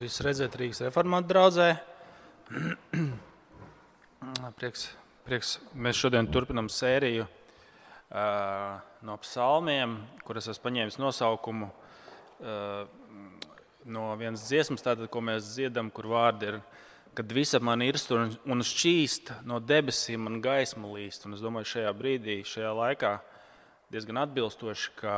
Jūs 0.00 0.22
redzat, 0.24 0.54
Rīgas 0.56 0.78
reformāta 0.80 1.28
draudzē. 1.28 1.64
prieks, 4.56 4.86
prieks. 5.26 5.50
Mēs 5.76 6.00
šodien 6.00 6.24
turpinām 6.32 6.70
sēriju 6.72 7.26
uh, 7.26 8.78
no 9.04 9.18
psalmiem, 9.20 9.98
kuras 10.24 10.48
esmu 10.48 10.64
paņēmis 10.64 10.96
nosaukumu 11.02 11.68
uh, 11.68 12.88
no 13.92 14.06
vienas 14.16 14.48
dziesmas, 14.48 14.88
tātad, 14.88 15.04
ko 15.12 15.20
mēs 15.20 15.52
dziedam, 15.52 15.92
kur 15.92 16.08
vārdi 16.14 16.54
ir, 16.54 16.60
kad 17.12 17.36
visa 17.36 17.60
man 17.60 17.84
ir 17.84 18.00
un, 18.16 18.32
un 18.56 18.64
šķīst 18.64 19.36
no 19.44 19.60
debesīm, 19.60 20.24
man 20.24 20.40
gaisma 20.40 20.96
līst. 20.96 21.28
Un 21.28 21.36
es 21.36 21.44
domāju, 21.44 21.74
šajā 21.76 21.96
brīdī, 22.00 22.40
šajā 22.48 22.72
laikā 22.86 23.18
diezgan 23.92 24.24
atbilstoši, 24.24 24.96
ka 25.04 25.16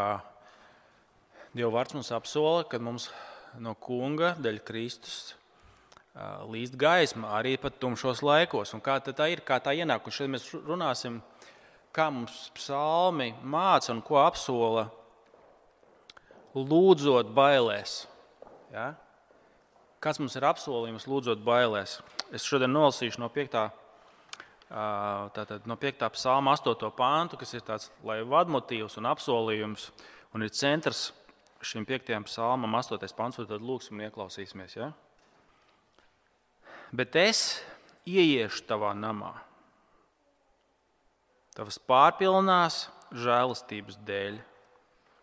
Dieva 1.55 1.71
vārds 1.71 1.95
mums 1.95 2.17
apsola, 2.17 2.67
ka 2.67 2.83
mums 2.83 3.13
no 3.61 3.75
kunga, 3.77 4.33
dēļ 4.41 4.61
Kristus, 4.65 5.35
līst 6.53 6.77
gaisma 6.81 7.35
arī 7.39 7.57
pat 7.61 7.79
tumšos 7.81 8.23
laikos. 8.25 8.73
Un 8.77 8.83
kā 8.85 8.99
tā 9.05 9.29
ir, 9.33 9.41
kā 9.45 9.59
tā 9.65 9.73
ienāk? 9.77 10.05
Un 10.05 10.13
šeit 10.15 10.31
mēs 10.33 10.49
runāsim, 10.55 11.21
kā 11.93 12.09
mums 12.13 12.51
psalmi 12.57 13.33
māca 13.43 13.93
un 13.93 14.03
ko 14.05 14.21
apsola 14.23 14.87
lūdzot 16.57 17.33
bailēs. 17.33 18.03
Ja? 18.73 18.93
Kāds 20.03 20.21
mums 20.21 20.37
ir 20.37 20.45
apsolījums 20.49 21.09
lūdzot 21.09 21.41
bailēs? 21.45 22.01
Es 22.33 22.45
šodien 22.49 22.73
nolasīšu 22.73 23.21
no 23.23 23.29
5. 23.33 23.57
Tātad 24.73 25.67
no 25.69 25.77
5. 25.77 26.07
psalma 26.17 26.57
8. 26.57 26.93
pāntu, 26.97 27.41
kas 27.41 27.53
ir 27.53 27.65
tāds 27.65 27.91
vadmotīvs 28.03 28.97
un 29.01 29.09
apsolījums 29.11 29.91
un 30.33 30.45
ir 30.45 30.53
centrs 30.57 31.11
šim 31.63 31.87
piektajam 31.87 32.27
psalmam, 32.27 32.75
8. 32.79 32.99
pants, 33.17 33.39
tad 33.39 33.63
lūgsim 33.63 33.99
un 33.99 34.07
ieklausīsimies. 34.09 34.77
Ja? 34.77 34.91
Bet 36.93 37.17
es 37.17 37.63
ieiešu 38.09 38.67
tavā 38.69 38.93
namā, 38.99 39.33
tavas 41.57 41.79
pārpilnās 41.79 42.87
žēlastības 43.13 43.99
dēļ, 44.07 44.41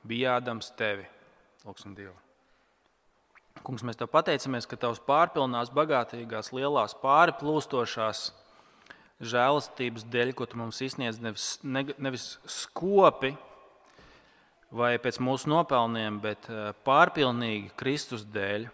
bijādams 0.07 0.71
tevi. 0.79 1.05
Lūksim 1.67 1.93
Dievu. 1.97 2.15
Kungs, 3.65 3.83
mēs 3.83 3.97
tev 3.99 4.07
pateicamies, 4.13 4.67
ka 4.69 4.77
tavs 4.79 5.01
pārpilnās, 5.03 5.71
bagātīgās, 5.75 6.53
lielās, 6.55 6.95
pārplūstošās 7.01 8.29
žēlastības 9.19 10.05
dēļ, 10.07 10.31
ko 10.37 10.47
tu 10.47 10.59
mums 10.61 10.79
izsniedz, 10.85 11.19
nevis, 11.19 11.49
ne, 11.67 11.83
nevis 11.99 12.37
skopi, 12.47 13.33
vai 14.71 14.97
pēc 15.01 15.19
mūsu 15.23 15.49
nopelniem, 15.49 16.19
bet 16.23 16.49
eh, 16.51 16.71
pārpilnīgi 16.85 17.73
Kristus 17.79 18.25
dēļ. 18.29 18.69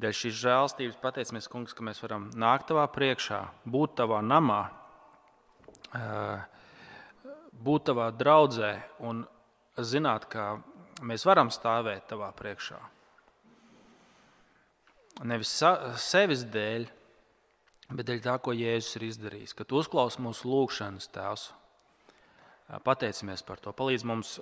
Dēļ 0.00 0.16
šīs 0.16 0.40
žēlstības 0.42 0.98
pateicamies, 1.00 1.48
Kungs, 1.48 1.72
ka 1.76 1.84
mēs 1.84 2.02
varam 2.04 2.28
nākt 2.36 2.68
tavā 2.70 2.84
priekšā, 2.92 3.40
būt 3.64 3.96
tavā 4.00 4.20
namā, 4.24 4.62
eh, 5.96 6.44
būt 7.52 7.88
tavā 7.90 8.10
draudzē 8.12 8.74
un 9.08 9.24
zināt, 9.76 10.28
ka 10.32 10.58
mēs 11.04 11.24
varam 11.28 11.52
stāvēt 11.52 12.08
tavā 12.12 12.32
priekšā. 12.36 12.80
Nevis 15.24 15.48
sevis 15.96 16.42
dēļ, 16.52 16.90
bet 17.96 18.08
dēļ 18.08 18.20
tā, 18.24 18.34
ko 18.36 18.52
Jēzus 18.52 18.98
ir 18.98 19.06
izdarījis. 19.08 19.54
Kad 19.56 19.72
uzklausās 19.72 20.20
mūsu 20.20 20.50
lūgšanas, 20.50 21.08
Tēvs, 21.08 21.46
pateicamies 22.84 23.44
par 23.46 23.60
to. 23.62 23.72
Palīdz 23.76 24.04
mums 24.08 24.36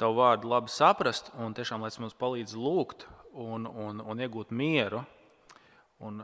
tavu 0.00 0.18
vārdu 0.18 0.50
labi 0.50 0.72
saprast, 0.72 1.30
un 1.40 1.54
tiešām 1.56 1.84
lai 1.84 1.90
tas 1.92 2.00
mums 2.02 2.16
palīdz 2.18 2.56
lūgt 2.58 3.06
un, 3.32 3.66
un, 3.66 4.02
un 4.02 4.22
iegūt 4.24 4.52
mieru, 4.54 5.04
un, 6.04 6.20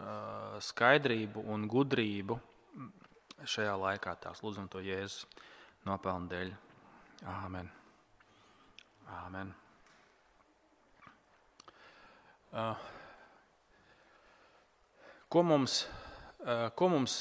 skaidrību 0.65 1.45
un 1.55 1.67
gudrību 1.71 2.39
šajā 3.49 3.77
laikā. 3.81 4.17
Tās 4.21 4.43
lūdzam 4.45 4.69
to 4.71 4.83
Jēzus 4.85 5.25
nopelnu 5.89 6.31
dēļ. 6.31 6.53
Āmen. 7.31 7.69
Āmen. 9.21 9.53
Ko, 15.31 15.43
mums, 15.47 15.85
ko, 16.75 16.89
mums, 16.91 17.21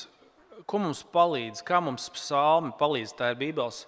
ko 0.68 0.81
mums 0.81 1.03
palīdz, 1.14 1.64
kā 1.68 1.80
mums 1.84 2.09
psalmi 2.16 2.74
palīdz? 2.80 3.16
Tā 3.18 3.31
ir 3.34 3.40
Bībeles 3.40 3.86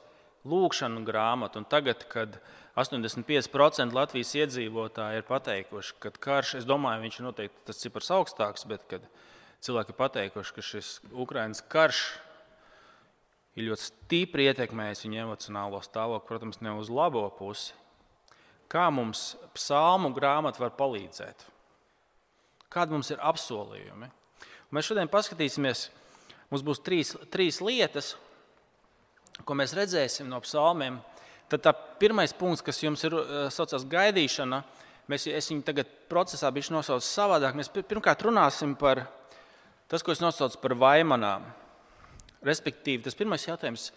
lūkšanu 0.47 1.03
grāmatu. 1.05 1.61
Un 1.61 1.67
tagad, 1.69 2.05
kad 2.11 2.39
85% 2.79 3.95
Latvijas 3.95 4.33
iedzīvotāji 4.39 5.21
ir 5.21 5.27
pateikuši, 5.27 5.97
ka 6.01 6.13
karš, 6.15 6.55
es 6.61 6.67
domāju, 6.69 7.03
viņš 7.05 7.19
ir 7.19 7.27
noteikti 7.27 7.67
tas 7.67 7.81
cipars 7.83 8.11
augstāks, 8.15 8.65
bet 8.69 8.85
kad 8.89 9.05
cilvēki 9.65 9.93
ir 9.93 9.99
pateikuši, 9.99 10.55
ka 10.55 10.65
šis 10.65 10.91
Ukraiņas 11.11 11.63
karš 11.71 12.01
ir 13.59 13.67
ļoti 13.67 13.89
stipri 13.89 14.47
ietekmējis 14.49 15.05
viņu 15.05 15.23
emocionālo 15.25 15.81
stāvokli, 15.83 16.27
protams, 16.29 16.61
ne 16.63 16.73
uz 16.79 16.89
labo 16.89 17.25
pusi. 17.35 17.75
Kā 18.71 18.87
mums 18.93 19.33
psalmu 19.51 20.13
grāmata 20.15 20.63
var 20.63 20.71
palīdzēt? 20.77 21.43
Kādi 22.71 22.95
mums 22.95 23.09
ir 23.11 23.19
apsolījumi? 23.19 24.07
Un 24.07 24.77
mēs 24.77 24.87
šodien 24.87 25.11
paskatīsimies, 25.11 25.89
mums 26.51 26.65
būs 26.67 26.83
trīs, 26.83 27.15
trīs 27.31 27.61
lietas, 27.63 28.15
ko 29.47 29.55
mēs 29.57 29.75
redzēsim 29.77 30.29
no 30.29 30.41
psalmiem, 30.43 30.99
tad 31.51 31.63
tā 31.65 31.73
pirmais 32.01 32.33
punkts, 32.35 32.63
kas 32.65 32.81
jums 32.83 33.03
ir 33.07 33.15
eh, 33.17 33.47
saucās 33.53 33.87
gaidīšana, 33.89 34.61
mēs, 35.11 35.27
viņu 35.27 35.65
tagad 35.67 35.89
procesā 36.11 36.51
bijuši 36.53 36.75
nosaucu 36.75 37.07
savādāk. 37.07 37.57
Mēs 37.57 37.71
pirmkārt 37.73 38.23
runāsim 38.27 38.75
par 38.79 39.05
tas, 39.91 40.03
ko 40.03 40.13
es 40.13 40.23
nosaucu 40.23 40.59
par 40.61 40.77
vaimanām. 40.79 41.47
Respektīvi, 42.45 43.03
tas 43.05 43.17
pirmais 43.17 43.43
jautājums, 43.45 43.91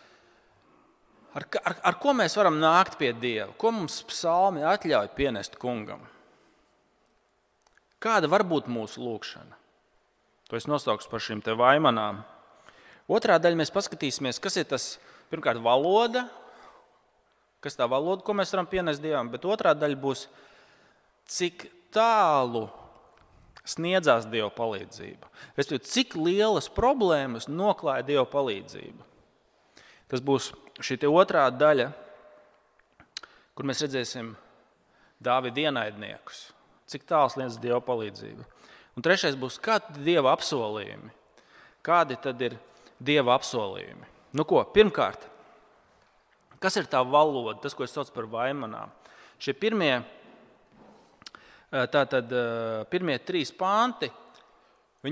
ar, 1.33 1.47
ar, 1.63 1.79
ar 1.91 1.99
ko 2.03 2.13
mēs 2.17 2.37
varam 2.37 2.59
nākt 2.61 2.99
pie 3.01 3.15
Dieva? 3.17 3.55
Ko 3.57 3.73
mums 3.73 4.03
psalmi 4.11 4.67
atļauj 4.69 5.15
pienest 5.17 5.57
kungam? 5.61 6.03
Kāda 8.05 8.29
var 8.29 8.45
būt 8.45 8.69
mūsu 8.69 9.01
lūkšana? 9.01 9.57
To 10.51 10.59
es 10.59 10.69
nosaukšu 10.69 11.09
par 11.09 11.23
šīm 11.25 11.41
vaimanām. 11.57 12.21
Otrā 13.11 13.37
daļa 13.41 13.61
mēs 13.61 13.73
paskatīsimies, 13.75 14.41
kas 14.41 14.57
ir 14.57 14.69
tas 14.69 14.95
pirmkārt 15.33 15.61
valoda, 15.65 16.25
kas 17.65 17.77
tā 17.77 17.89
valoda, 17.89 18.25
ko 18.25 18.37
mēs 18.37 18.53
varam 18.55 18.69
pienest 18.69 19.03
dievam, 19.05 19.29
bet 19.33 19.45
otrā 19.49 19.75
daļa 19.77 19.99
būs, 20.01 20.27
cik 21.29 21.67
tālu 21.95 22.67
sniedzās 23.65 24.29
Dieva 24.29 24.51
palīdzība. 24.53 25.29
Respektīvi, 25.57 25.91
cik 25.91 26.17
lielas 26.21 26.69
problēmas 26.73 27.49
noklāja 27.49 28.05
Dieva 28.07 28.25
palīdzība. 28.29 29.07
Tas 30.13 30.21
būs 30.25 30.51
šī 30.85 30.99
otrā 31.09 31.47
daļa, 31.53 31.91
kur 33.57 33.69
mēs 33.69 33.85
redzēsim 33.85 34.35
Dāvida 35.25 35.69
ienaidniekus. 35.69 36.51
Cik 36.91 37.07
tālu 37.09 37.33
sniedz 37.33 37.57
Dieva 37.61 37.81
palīdzība. 37.85 38.45
Un 38.95 39.05
trešais 39.05 39.39
būs, 39.41 39.57
kādi 39.63 39.97
ir 39.97 40.05
Dieva 40.11 40.35
apsolījumi. 40.35 41.13
Kādi 41.85 42.19
tad 42.21 42.41
ir 42.45 42.59
Dieva 43.05 43.37
apsolījumi? 43.37 44.11
Nu 44.35 44.47
ko, 44.49 44.63
pirmkārt, 44.75 45.29
kas 46.63 46.79
ir 46.81 46.89
tā 46.91 47.03
valoda, 47.07 47.59
tas, 47.63 47.77
ko 47.77 47.85
es 47.85 47.93
saucu 47.95 48.15
par 48.15 48.29
vaimanām? 48.33 48.93
Šie 49.39 49.53
pirmie, 49.59 49.99
tātad, 51.93 52.33
pirmie 52.91 53.19
trīs 53.21 53.53
panti, 53.55 54.09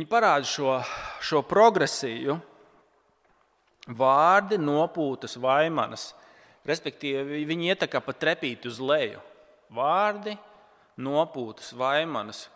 parāda 0.09 0.49
šo, 0.49 0.79
šo 1.21 1.43
progresiju, 1.45 2.39
vārdi 3.93 4.57
nopūtas 4.63 5.37
vaimanas. 5.43 6.13
Respektīvi, 6.65 7.43
viņi 7.45 7.73
iet 7.73 7.87
kā 7.91 8.01
pa 8.01 8.15
trepīti 8.15 8.71
uz 8.71 8.79
leju. 8.81 9.21
Vārdi 9.75 10.37
nopūtas 11.03 11.73
vaimanas. 11.75 12.47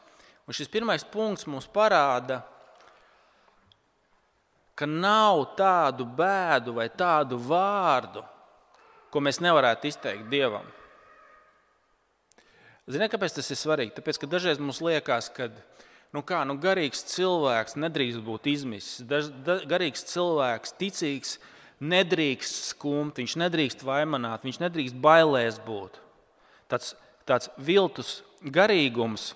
Un 0.47 0.55
šis 0.55 0.71
pirmais 0.71 1.03
punkts 1.03 1.49
mums 1.51 1.67
parāda, 1.67 2.41
ka 2.41 2.56
nav 4.85 5.55
tādu 5.57 6.05
bēdu 6.05 6.75
vai 6.77 6.91
tādu 6.93 7.39
vārdu, 7.41 8.21
ko 9.09 9.23
mēs 9.25 9.41
nevarētu 9.41 9.89
izteikt 9.89 10.29
Dievam. 10.29 10.67
Ziniet, 12.87 13.11
kāpēc 13.11 13.39
tas 13.39 13.49
ir 13.51 13.59
svarīgi? 13.59 13.97
Tāpēc, 13.97 14.21
ka 14.21 14.29
dažreiz 14.31 14.61
mums 14.61 14.83
liekas, 14.85 15.31
ka 15.33 15.49
nu 16.15 16.21
kā, 16.23 16.43
nu 16.47 16.55
garīgs 16.61 17.07
cilvēks 17.09 17.79
nedrīkst 17.81 18.21
būt 18.23 18.51
izmisis. 18.53 19.01
Daž, 19.09 19.33
da, 19.47 19.57
garīgs 19.67 20.05
cilvēks, 20.13 20.77
ticīgs, 20.79 21.39
nedrīkst 21.81 22.71
skumt, 22.75 23.19
viņš 23.19 23.39
nedrīkst 23.43 23.83
vaimanāt, 23.87 24.45
viņš 24.47 24.61
nedrīkst 24.63 25.01
bailēs 25.03 25.59
būt. 25.65 25.99
Tāds, 26.71 26.93
tāds 27.27 27.51
viltus 27.59 28.21
garīgums, 28.45 29.33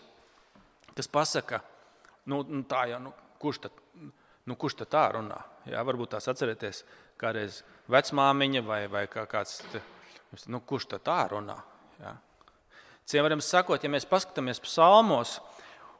kas 0.94 1.10
pasaka, 1.10 1.64
nu, 2.30 2.44
nu 2.46 2.62
tā 2.68 2.86
jau, 2.92 3.02
nu, 3.08 3.14
kurš 3.42 3.64
tad 3.66 3.82
Nu, 4.50 4.56
kurš 4.58 4.80
tā 4.82 5.04
runā? 5.14 5.38
Jā, 5.70 5.84
varbūt 5.86 6.16
tās 6.16 6.26
atcerieties, 6.32 6.82
kādreiz 7.20 7.60
vecmāmiņa 7.92 8.62
vai, 8.66 8.80
vai 8.90 9.04
kā 9.10 9.22
kāds. 9.30 9.60
Nu, 10.50 10.58
kurš 10.66 10.88
tā 10.96 11.20
runā? 11.30 11.60
Jā. 12.00 12.16
Ciem 13.06 13.26
varam 13.26 13.42
sakot, 13.42 13.82
ja 13.82 13.90
mēs 13.92 14.08
paskatāmies 14.10 14.62
psalmos, 14.62 15.36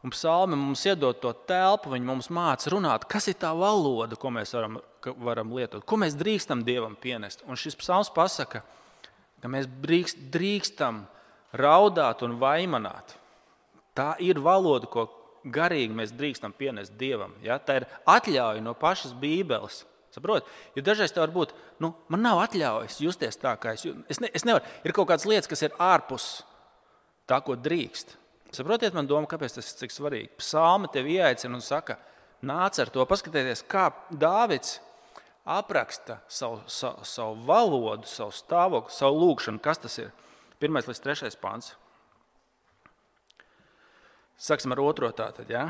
un 0.02 0.10
psalmi 0.14 0.58
mums 0.58 0.82
iedod 0.86 1.20
to 1.22 1.30
telpu, 1.46 1.92
viņi 1.94 2.08
mums 2.08 2.30
māca 2.34 2.72
runāt, 2.74 3.06
kas 3.10 3.28
ir 3.30 3.38
tā 3.38 3.52
valoda, 3.54 4.18
ko 4.18 4.32
mēs 4.34 4.54
varam, 4.56 4.80
varam 5.22 5.54
lietot, 5.54 5.86
ko 5.86 6.00
mēs 6.00 6.18
drīkstam 6.18 6.64
Dievam 6.66 6.96
pienest. 6.98 7.44
Un 7.46 7.58
šis 7.58 7.78
psalms 7.78 8.10
pasaka, 8.14 8.64
ka 9.42 9.50
mēs 9.50 9.70
drīkst, 9.82 10.26
drīkstam 10.34 11.04
raudāt 11.54 12.26
un 12.26 12.38
vaimanāt. 12.42 13.14
Tā 13.94 14.14
ir 14.22 14.42
valoda, 14.42 14.90
ko 14.90 15.06
garīgi 15.44 15.96
mēs 15.96 16.12
drīkstam 16.16 16.54
pienest 16.56 16.96
Dievam. 17.00 17.32
Ja? 17.44 17.58
Tā 17.58 17.80
ir 17.80 17.88
atļauja 18.08 18.62
no 18.64 18.74
pašas 18.78 19.14
Bībeles. 19.16 19.84
Saprot? 20.10 20.46
Jo 20.74 20.82
dažreiz 20.82 21.12
tā 21.14 21.22
var 21.22 21.30
būt, 21.34 21.52
nu, 21.82 21.92
man 22.10 22.24
nav 22.24 22.40
atļaujas 22.42 22.98
justies 23.04 23.38
tā, 23.38 23.54
kā 23.62 23.76
es 23.76 23.84
jūtos. 23.86 24.02
Es, 24.10 24.18
ne, 24.22 24.30
es 24.34 24.46
nevaru. 24.46 24.66
Ir 24.82 24.94
kaut 24.96 25.06
kādas 25.12 25.26
lietas, 25.30 25.48
kas 25.50 25.62
ir 25.62 25.76
ārpus 25.78 26.28
tā, 27.30 27.38
ko 27.46 27.54
drīkst. 27.54 28.16
Saprotiet, 28.50 28.96
man 28.96 29.06
doma, 29.06 29.30
kāpēc 29.30 29.54
tas 29.54 29.68
ir 29.70 29.78
tik 29.84 29.94
svarīgi. 29.94 30.32
Psalma 30.40 30.90
tevi 30.90 31.14
ieaicina 31.20 31.54
un 31.54 31.62
saka, 31.62 31.94
nāc 32.42 32.80
ar 32.82 32.90
to, 32.90 33.04
paskatieties, 33.06 33.62
kā 33.70 33.92
Dāvids 34.10 34.80
apraksta 35.46 36.18
savu, 36.26 36.58
savu, 36.66 37.06
savu 37.06 37.36
valodu, 37.46 38.10
savu 38.10 38.34
stāvokli, 38.34 38.94
savu 38.94 39.22
lūgšanu. 39.22 39.62
Kas 39.62 39.78
tas 39.82 39.94
ir? 40.02 40.10
Pirmais 40.60 40.90
līdz 40.90 41.04
trešais 41.04 41.38
pāns. 41.40 41.76
Sāksim 44.40 44.72
ar 44.72 44.80
otro 44.80 45.10
tātad. 45.12 45.50
Ja? 45.52 45.68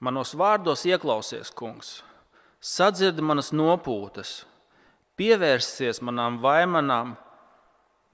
Manos 0.00 0.32
vārdos 0.38 0.86
ieklausies, 0.88 1.52
kungs 1.52 1.98
sadzird 2.64 3.20
manas 3.20 3.52
nopūtas, 3.52 4.44
pievērsies 5.20 6.00
manām 6.04 6.40
vaimanām, 6.42 7.14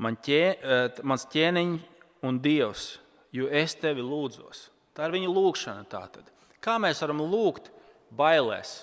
man 0.03 0.19
ķē, 0.19 0.43
eh, 0.59 1.01
mans 1.07 1.27
ķēniņš 1.31 2.27
un 2.27 2.41
dievs, 2.43 2.99
jo 3.33 3.47
es 3.47 3.75
tevi 3.79 4.03
lūdzos. 4.03 4.69
Tā 4.95 5.07
ir 5.07 5.15
viņa 5.15 5.31
lūgšana. 5.31 5.87
Tātad. 5.87 6.27
Kā 6.61 6.77
mēs 6.83 7.01
varam 7.01 7.23
lūgt 7.23 7.71
bailēs? 8.13 8.83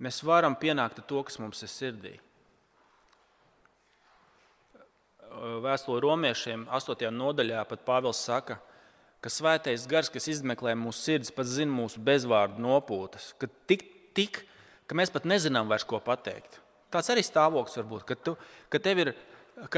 Mēs 0.00 0.22
varam 0.22 0.56
pienākt 0.56 1.06
to, 1.06 1.22
kas 1.22 1.38
mums 1.38 1.62
ir 1.62 1.68
sirdī. 1.68 2.18
Vēstule 5.38 6.00
romiešiem 6.02 6.66
8. 6.72 7.08
nodaļā 7.14 7.62
pat 7.68 7.84
Pāvils 7.86 8.20
saka, 8.24 8.58
ka 9.22 9.30
svētais 9.30 9.86
gars, 9.90 10.10
kas 10.10 10.28
izmeklē 10.30 10.74
mūsu 10.78 11.04
sirdis, 11.04 11.32
pats 11.34 11.56
zina 11.58 11.74
mūsu 11.74 12.02
bezvārdu 12.02 12.62
nopūtas, 12.62 13.32
ka, 13.38 13.50
tik, 13.70 13.84
tik, 14.16 14.42
ka 14.86 14.98
mēs 14.98 15.12
pat 15.14 15.26
nezinām 15.28 15.70
vairs, 15.70 15.86
ko 15.86 16.00
pateikt. 16.02 16.60
Tāds 16.90 17.10
arī 17.12 17.24
stāvoklis 17.26 17.78
var 17.80 17.88
būt, 17.90 18.06
ka, 18.08 18.16
tu, 18.16 18.34
ka 18.72 18.80
tev 18.82 19.02
ir 19.04 19.12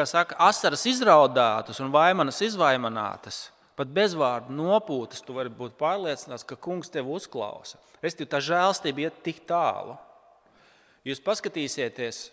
saka, 0.08 0.36
asaras 0.46 0.84
izraudātas 0.86 1.80
un 1.82 1.92
vaimanas 1.92 2.40
izvaimanātas. 2.46 3.48
Pat 3.76 3.88
bezvārdu 3.96 4.52
nopūtas, 4.52 5.22
tu 5.24 5.34
vari 5.36 5.52
būt 5.52 5.78
pārliecināts, 5.80 6.44
ka 6.44 6.58
kungs 6.60 6.92
tevi 6.92 7.08
uzklausa. 7.16 7.80
Respektīvi, 8.04 8.28
tā 8.32 8.40
žēlstība 8.44 9.06
iet 9.06 9.22
tik 9.24 9.40
tālu. 9.48 9.96
Jūs 11.08 11.22
paskatīsieties 11.24 12.26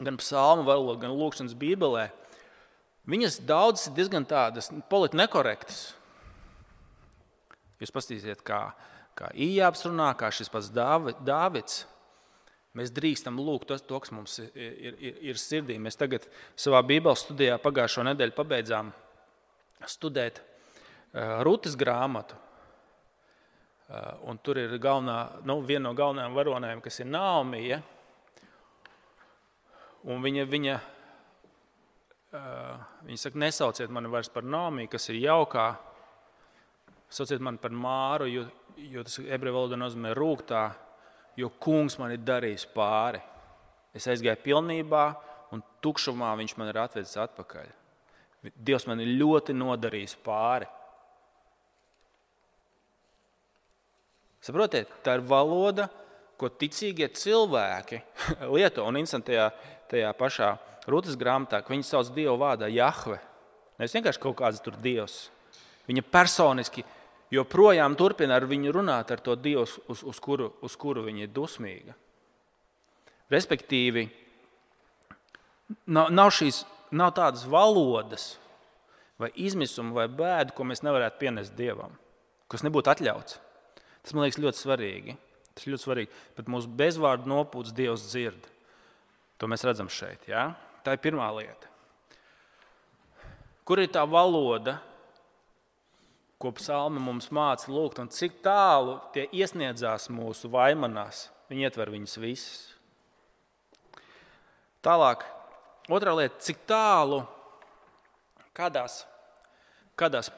gan 0.00 0.16
psalmu 0.18 0.64
gan 0.98 1.12
lūkšanas 1.12 1.56
bībelē. 1.58 2.08
Viņas 3.10 3.42
daudzas 3.44 3.90
ir 3.90 3.96
diezgan 3.98 4.24
tādas 4.24 4.70
politiski 4.88 5.20
nekorektas. 5.20 5.80
Jūs 7.82 7.92
paskatīsiet, 7.92 8.40
kā, 8.46 8.70
kā 9.18 9.28
Ījāps 9.36 9.84
runā, 9.84 10.08
kā 10.16 10.30
šis 10.32 10.48
pats 10.52 10.70
Dāvids. 10.72 11.82
Mēs 12.74 12.90
drīkstam 12.90 13.36
lūgt 13.38 13.68
to, 13.70 13.76
to 13.78 14.00
kas 14.02 14.10
mums 14.14 14.38
ir, 14.42 14.48
ir, 14.56 14.96
ir, 14.98 15.18
ir 15.30 15.38
sirdī. 15.38 15.76
Mēs 15.78 16.00
tagad 16.00 16.24
savā 16.58 16.80
Bībeles 16.86 17.22
studijā 17.22 17.58
pagājušo 17.62 18.02
nedēļu 18.08 18.34
pabeidzām 18.34 18.90
studēt 19.90 20.40
Rūtas 21.14 21.76
grāmatu. 21.78 22.40
Un 24.26 24.40
tur 24.42 24.58
ir 24.58 24.72
galvenā, 24.82 25.44
nu, 25.46 25.60
viena 25.62 25.90
no 25.90 25.92
galvenajām 25.94 26.34
varonēm, 26.34 26.80
kas 26.82 26.98
ir 27.04 27.06
Naumija. 27.12 27.78
Viņa, 30.04 30.46
viņa, 30.50 30.78
uh, 32.34 32.84
viņa 33.06 33.20
saka, 33.20 33.40
nesauciet 33.40 33.92
mani 33.94 34.10
vairs 34.12 34.30
par 34.32 34.46
Naumiju, 34.46 34.90
kas 34.92 35.08
ir 35.12 35.22
jaukā 35.22 35.68
Sauciet 37.14 37.42
mani 37.44 37.60
par 37.62 37.70
māru, 37.70 38.26
jo, 38.26 38.42
jo 38.90 39.04
tas 39.06 39.20
ebreju 39.22 39.54
valodā 39.54 39.76
nozīmē 39.78 40.10
rūktā, 40.18 40.64
jo 41.38 41.50
kungs 41.62 41.94
man 42.00 42.10
ir 42.10 42.24
darījis 42.26 42.64
pāri. 42.74 43.20
Es 43.94 44.08
aizgāju 44.10 44.40
pilnībā, 44.42 45.04
un 45.54 45.62
tukšumā 45.84 46.32
viņš 46.40 46.56
man 46.58 46.72
ir 46.72 46.80
atvedis 46.82 47.14
atpakaļ. 47.22 47.68
Dievs 48.56 48.88
man 48.90 49.00
ir 49.04 49.12
ļoti 49.20 49.54
nodarījis 49.54 50.16
pāri. 50.26 50.66
Saprotiet, 54.44 54.90
tā 55.06 55.14
ir 55.16 55.22
valoda, 55.24 55.86
ko 56.36 56.50
ticīgie 56.50 57.06
cilvēki 57.14 58.02
lieto. 58.56 58.84
Un 58.90 58.98
instantajā 59.00 59.46
tajā 59.94 60.10
pašā 60.18 60.50
Rūtas 60.90 61.16
grāmatā, 61.16 61.62
ka 61.64 61.72
viņi 61.72 61.86
sauc 61.88 62.10
Dievu 62.12 62.36
vārdā 62.42 62.68
Jahve. 62.68 63.16
Nevis 63.78 63.94
vienkārši 63.96 64.20
kaut 64.20 64.36
kāds 64.42 64.60
tur 64.60 64.76
Dievs. 64.84 65.30
Viņa 65.88 66.04
personiski 66.12 66.84
joprojām 67.32 67.96
turpina 67.96 68.36
ar 68.36 68.44
viņu 68.48 68.74
runāt, 68.74 69.10
ar 69.10 69.22
to 69.24 69.36
Dievu, 69.38 69.64
uz, 69.64 70.02
uz, 70.04 70.20
kuru, 70.20 70.50
uz 70.64 70.76
kuru 70.76 71.06
viņa 71.06 71.24
ir 71.24 71.32
dusmīga. 71.32 71.96
Respektīvi, 73.32 74.06
nav, 75.88 76.12
nav, 76.12 76.30
šīs, 76.36 76.62
nav 76.92 77.14
tādas 77.16 77.46
valodas, 77.48 78.34
vai 79.18 79.30
izmisuma, 79.40 79.94
vai 80.02 80.08
bēdu, 80.12 80.52
ko 80.52 80.68
mēs 80.68 80.84
nevarētu 80.84 81.20
pienest 81.22 81.56
Dievam, 81.56 81.96
kas 82.52 82.66
nebūtu 82.66 82.92
atļauts. 82.92 83.40
Tas 84.04 84.12
man 84.12 84.26
liekas 84.26 84.42
ļoti 84.42 84.60
svarīgi. 84.60 85.16
Tas 85.54 85.68
ļoti 85.70 85.86
svarīgi. 85.86 86.16
Bet 86.36 86.50
mūsu 86.50 86.68
bezvārdu 86.76 87.30
nopūtas 87.30 87.72
Dievs 87.76 88.04
dzird. 88.10 88.50
To 89.38 89.50
mēs 89.50 89.64
redzam 89.66 89.90
šeit. 89.90 90.28
Ja? 90.30 90.52
Tā 90.84 90.94
ir 90.94 91.02
pirmā 91.02 91.28
lieta. 91.36 91.70
Kur 93.64 93.80
ir 93.80 93.88
tā 93.92 94.04
valoda, 94.04 94.76
ko 96.38 96.52
psalmi 96.58 97.00
mums 97.00 97.30
māca 97.32 97.70
lūgt, 97.72 98.02
un 98.02 98.10
cik 98.12 98.42
tālu 98.44 98.98
tie 99.14 99.24
iesniedzās 99.32 100.10
mūsu 100.12 100.50
vaimanās. 100.52 101.30
Viņi 101.48 101.64
ietver 101.64 101.92
viņas 101.94 102.18
visas. 102.20 102.58
Tālāk, 104.84 105.24
otrā 105.88 106.12
lieta, 106.18 106.42
cik 106.44 106.60
tālu, 106.68 107.22
kādās, 108.56 108.98
kādās 109.96 110.28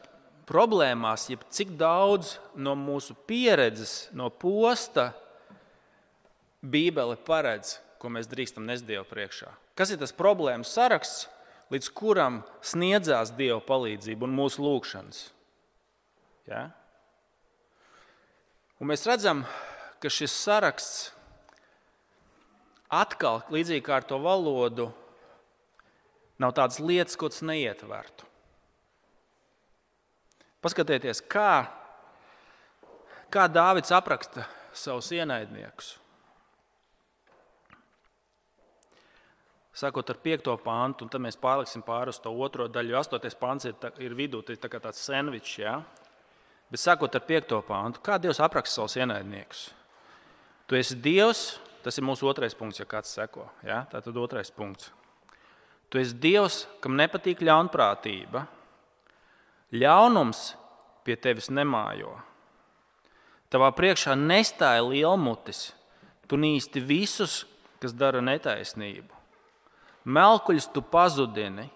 problēmās, 0.46 1.26
jeb 1.32 1.42
cik 1.50 1.74
daudz 1.78 2.36
no 2.54 2.76
mūsu 2.78 3.16
pieredzes, 3.26 4.06
no 4.14 4.30
posta 4.30 5.10
Bībele 6.62 7.18
paredz, 7.26 7.80
ko 8.06 8.12
mēs 8.14 8.28
drīkstam 8.30 8.62
nest 8.68 8.86
Dievu 8.86 9.02
priekšā. 9.10 9.50
Kas 9.74 9.90
ir 9.90 9.98
tas 9.98 10.14
problēmu 10.14 10.62
saraksts, 10.62 11.26
līdz 11.74 11.88
kuram 11.98 12.44
sniedzās 12.62 13.32
Dieva 13.34 13.58
palīdzība 13.66 14.28
un 14.28 14.36
mūsu 14.36 14.62
lūgšanas? 14.62 15.24
Ja? 16.46 16.68
Un 18.78 18.92
mēs 18.92 19.02
redzam, 19.10 19.42
ka 19.98 20.12
šis 20.12 20.36
saraksts 20.38 21.08
atkal, 22.94 23.42
līdzīgi 23.50 23.82
kā 23.88 23.98
ar 23.98 24.06
to 24.06 24.20
valodu, 24.22 24.92
nav 26.38 26.54
tādas 26.54 26.78
lietas, 26.78 27.18
ko 27.18 27.32
tas 27.32 27.42
neietvertu. 27.42 28.30
Paskatieties, 30.62 31.26
kā, 31.26 31.66
kā 33.34 33.50
Dāvids 33.50 33.90
apraksta 33.90 34.46
savus 34.76 35.10
ienaidniekus. 35.16 35.96
Sākot 39.76 40.08
ar 40.08 40.16
5. 40.24 40.54
pāntu, 40.64 41.04
un 41.04 41.12
tad 41.12 41.20
mēs 41.20 41.36
pārliksim 41.36 41.82
pāri 41.84 42.08
uz 42.08 42.18
to 42.24 42.30
otro 42.32 42.64
daļu. 42.72 42.94
8. 42.96 43.34
pāns 43.36 43.66
ir, 43.68 43.74
tā, 43.76 43.90
ir 44.00 44.14
vidū, 44.16 44.40
tas 44.40 44.56
ir 44.56 44.60
tā 44.62 44.70
tāds 44.72 45.02
sandvičs. 45.04 45.58
Ja? 45.60 45.74
Bet 46.72 46.80
sākot 46.80 47.12
ar 47.18 47.24
5. 47.28 47.52
pāntu, 47.66 48.00
kā 48.00 48.16
Dievs 48.16 48.40
apraksta 48.40 48.80
savus 48.80 48.96
ienaidniekus? 48.96 49.66
Tu 50.66 50.78
esi 50.80 50.96
Dievs, 50.96 51.42
tas 51.84 52.00
ir 52.00 52.06
mūsu 52.08 52.24
otrais 52.26 52.56
punkts, 52.56 52.80
ja 52.80 52.86
kāds 52.88 53.12
seko. 53.12 53.44
Ja? 53.66 53.82
Tā 53.90 54.00
tad 54.00 54.16
otrais 54.16 54.48
punkts. 54.54 54.88
Tu 55.92 56.00
esi 56.00 56.16
Dievs, 56.24 56.62
kam 56.80 56.96
nepatīk 56.96 57.44
ļaunprātība. 57.44 58.46
Ļaunums 59.76 60.54
pie 61.04 61.18
tevis 61.20 61.50
nemājo. 61.52 62.14
Tavā 63.52 63.68
priekšā 63.76 64.16
nestāja 64.16 64.80
lielmutis, 64.88 65.68
tu 66.26 66.40
nīsti 66.40 66.80
visus, 66.82 67.42
kas 67.78 67.92
dara 67.92 68.24
netaisnību. 68.24 69.15
Melkuļus 70.06 70.68
tu 70.70 70.84
pazudini, 70.86 71.66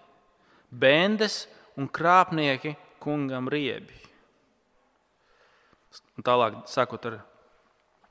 bendes 0.71 1.43
un 1.79 1.89
krāpnieki 1.91 2.77
kungam 3.03 3.49
riebi. 3.51 3.97
Un 6.15 6.27
tālāk, 6.27 6.61
sakot 6.71 7.07
ar 7.11 7.19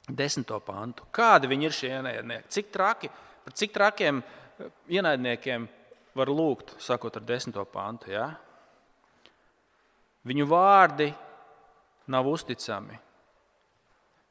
desmito 0.09 0.57
pantu, 0.65 1.05
kādi 1.13 1.47
viņi 1.47 1.67
ir 1.69 1.75
šie 1.75 1.91
ienaidnieki? 1.93 2.51
Cik 2.51 2.71
traki, 2.73 3.11
par 3.45 3.55
cik 3.55 3.75
trakiem 3.75 4.19
eh, 4.19 4.71
ienaidniekiem 4.97 5.67
var 6.17 6.31
lūgt, 6.33 6.73
sakot 6.83 7.15
ar 7.15 7.23
desmito 7.23 7.63
pantu. 7.69 8.11
Ja? 8.11 8.31
Viņu 10.27 10.49
vārdi 10.49 11.13
nav 12.09 12.27
uzticami. 12.27 12.97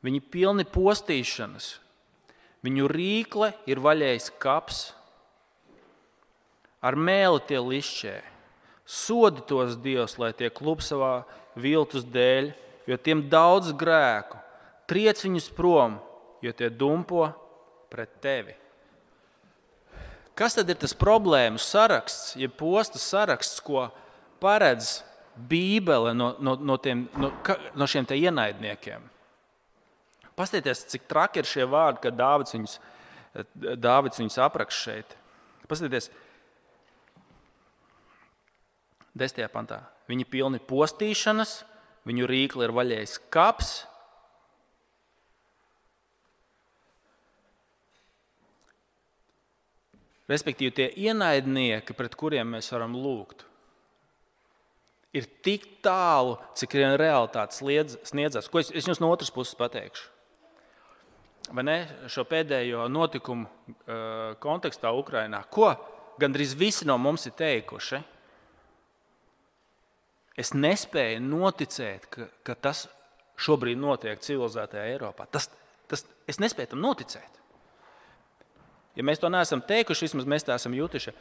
Viņi 0.04 0.20
pilni 0.30 0.66
postīšanas, 0.68 1.72
viņu 2.66 2.90
rīkle 2.92 3.52
ir 3.70 3.80
vaļējis 3.82 4.28
kaps, 4.42 4.82
ar 6.82 6.96
mēli 6.98 7.42
tie 7.48 7.60
lišķē. 7.62 8.16
Sodi 8.88 9.44
tos 9.48 9.76
Dievs, 9.84 10.16
lai 10.20 10.32
tie 10.36 10.48
klūp 10.48 10.80
savā 10.84 11.26
viltus 11.58 12.06
dēļ, 12.08 12.52
jo 12.88 12.96
tiem 12.96 13.26
daudz 13.28 13.74
grēku. 13.76 14.38
Triec 14.88 15.20
viņus 15.20 15.50
prom, 15.52 15.98
jo 16.40 16.54
tie 16.56 16.70
dumpo 16.72 17.26
pret 17.92 18.14
tevi. 18.24 18.54
Kas 20.38 20.54
tad 20.54 20.70
ir 20.70 20.78
tas 20.78 20.94
problēmu 20.94 21.58
saraksts, 21.60 22.36
jeb 22.38 22.52
ja 22.54 22.58
posta 22.60 23.00
saraksts, 23.02 23.58
ko 23.60 23.88
paredz 24.40 25.00
Bībele 25.50 26.14
no, 26.14 26.30
no, 26.42 26.54
no, 26.54 26.76
tiem, 26.82 27.08
no, 27.18 27.32
no 27.74 27.88
šiem 27.90 28.06
ienaidniekiem? 28.14 29.02
Paskatieties, 30.38 30.84
cik 30.92 31.08
traki 31.10 31.42
ir 31.42 31.50
šie 31.50 31.66
vārdi, 31.66 32.04
kad 32.06 32.14
Dāvids 32.14 32.54
viņus, 32.54 32.76
Dāvids 33.82 34.22
viņus 34.22 34.38
apraksta 34.46 34.84
šeit. 34.86 35.16
Paskatieties, 35.66 36.06
10. 39.18 39.44
pantā. 39.52 39.82
Viņi 40.08 40.24
ir 40.24 40.30
pilni 40.32 40.60
postīšanas, 40.62 41.62
viņu 42.08 42.28
rīkli 42.30 42.66
ir 42.66 42.74
vaļējis 42.76 43.18
kaps. 43.34 43.72
Respektīvi, 50.28 50.74
tie 50.76 50.88
ienaidnieki, 51.08 51.96
pret 51.96 52.16
kuriem 52.20 52.52
mēs 52.52 52.68
varam 52.74 52.96
lūgt, 52.96 53.46
ir 55.16 55.24
tik 55.44 55.64
tālu, 55.84 56.36
cik 56.58 56.76
vien 56.76 56.96
realitāte 57.00 57.56
sniedzas. 57.56 58.50
Ko 58.52 58.60
es, 58.60 58.68
es 58.76 58.88
jums 58.88 59.00
no 59.00 59.08
otras 59.12 59.32
puses 59.32 59.56
pateikšu? 59.58 60.10
Vai 61.56 61.64
ne, 61.64 61.78
šo 62.12 62.26
pēdējo 62.28 62.90
notikumu 62.92 63.46
uh, 63.48 64.36
kontekstā 64.42 64.92
Ukrajinā, 64.92 65.40
ko 65.48 65.70
gandrīz 66.20 66.52
visi 66.58 66.84
no 66.88 66.98
mums 67.00 67.24
ir 67.30 67.36
teikuši? 67.38 68.02
Es 70.38 70.52
nespēju 70.54 71.22
noticēt, 71.24 72.06
ka, 72.12 72.28
ka 72.46 72.54
tas 72.54 72.84
šobrīd 73.42 73.78
notiek 73.80 74.20
civilizētajā 74.22 74.84
Eiropā. 74.92 75.26
Tas, 75.30 75.48
tas, 75.90 76.04
es 76.30 76.38
nespēju 76.42 76.74
tam 76.74 76.84
noticēt. 76.84 77.40
Ja 78.98 79.06
mēs 79.06 79.20
to 79.22 79.30
neesam 79.30 79.62
teikuši, 79.62 80.08
vismaz 80.08 80.26
mēs 80.30 80.46
tā 80.46 80.56
esam 80.58 80.74
jutuši. 80.74 81.14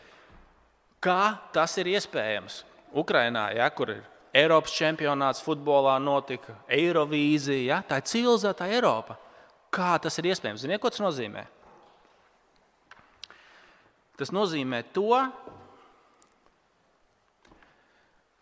Kā 1.04 1.38
tas 1.54 1.76
ir 1.82 1.90
iespējams? 1.94 2.64
Ukrainā, 2.98 3.50
ja, 3.58 3.68
kur 3.70 3.92
ir 3.94 4.06
Eiropas 4.38 4.74
čempionāts 4.74 5.44
futbolā, 5.46 5.98
notika 6.02 6.56
Eirovīzija, 6.74 7.66
ja, 7.68 7.78
tā 7.86 8.00
ir 8.02 8.10
civilizēta 8.10 8.70
Eiropa. 8.70 9.18
Kā 9.74 9.96
tas 10.02 10.18
ir 10.22 10.30
iespējams? 10.32 10.64
Ziniet, 10.64 10.82
ko 10.82 10.90
tas 10.94 11.04
nozīmē? 11.04 11.44
Tas 14.18 14.34
nozīmē 14.34 14.82
to, 14.96 15.22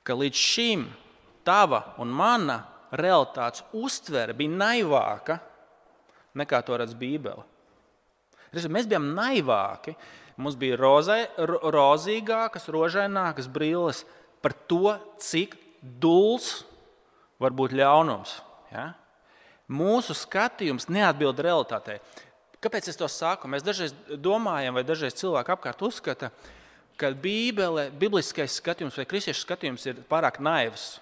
ka 0.06 0.16
līdz 0.18 0.38
šim 0.38 0.86
tava 1.46 1.82
un 2.02 2.14
mana 2.14 2.62
realitātes 2.96 3.66
uztvere 3.76 4.36
bija 4.38 4.54
naivāka 4.54 5.40
nekā 6.38 6.62
to 6.66 6.78
redz 6.80 6.96
Bībele. 6.98 7.44
Mēs 8.56 8.88
bijām 8.88 9.10
naivāki. 9.16 9.96
Mums 10.40 10.58
bija 10.60 10.78
rozē, 10.80 11.18
ro, 11.48 11.60
rozīgākas, 11.72 12.68
rožainākas 12.72 13.48
brilles 13.52 14.04
par 14.44 14.52
to, 14.68 14.98
cik 15.20 15.56
dūls 15.82 16.66
var 17.40 17.56
būt 17.56 17.76
ļaunums. 17.76 18.38
Ja? 18.72 18.90
Mūsu 19.72 20.16
skatījums 20.16 20.90
neatbild 20.92 21.40
realitātei. 21.44 22.02
Kāpēc 22.64 22.90
es 22.92 23.00
to 23.00 23.08
saku? 23.12 23.48
Mēs 23.52 23.64
dažreiz 23.64 23.96
domājam, 24.20 24.76
vai 24.76 24.84
dažreiz 24.88 25.16
cilvēki 25.20 25.56
apkārt 25.56 25.84
uzskata, 25.88 26.32
ka 26.32 26.56
ka 27.00 27.12
Bībele, 27.12 27.90
bibliskais 28.00 28.60
skatījums 28.62 28.98
vai 29.00 29.08
kristiešu 29.10 29.44
skatījums 29.44 29.86
ir 29.90 30.04
pārāk 30.10 30.40
naivs, 30.44 30.96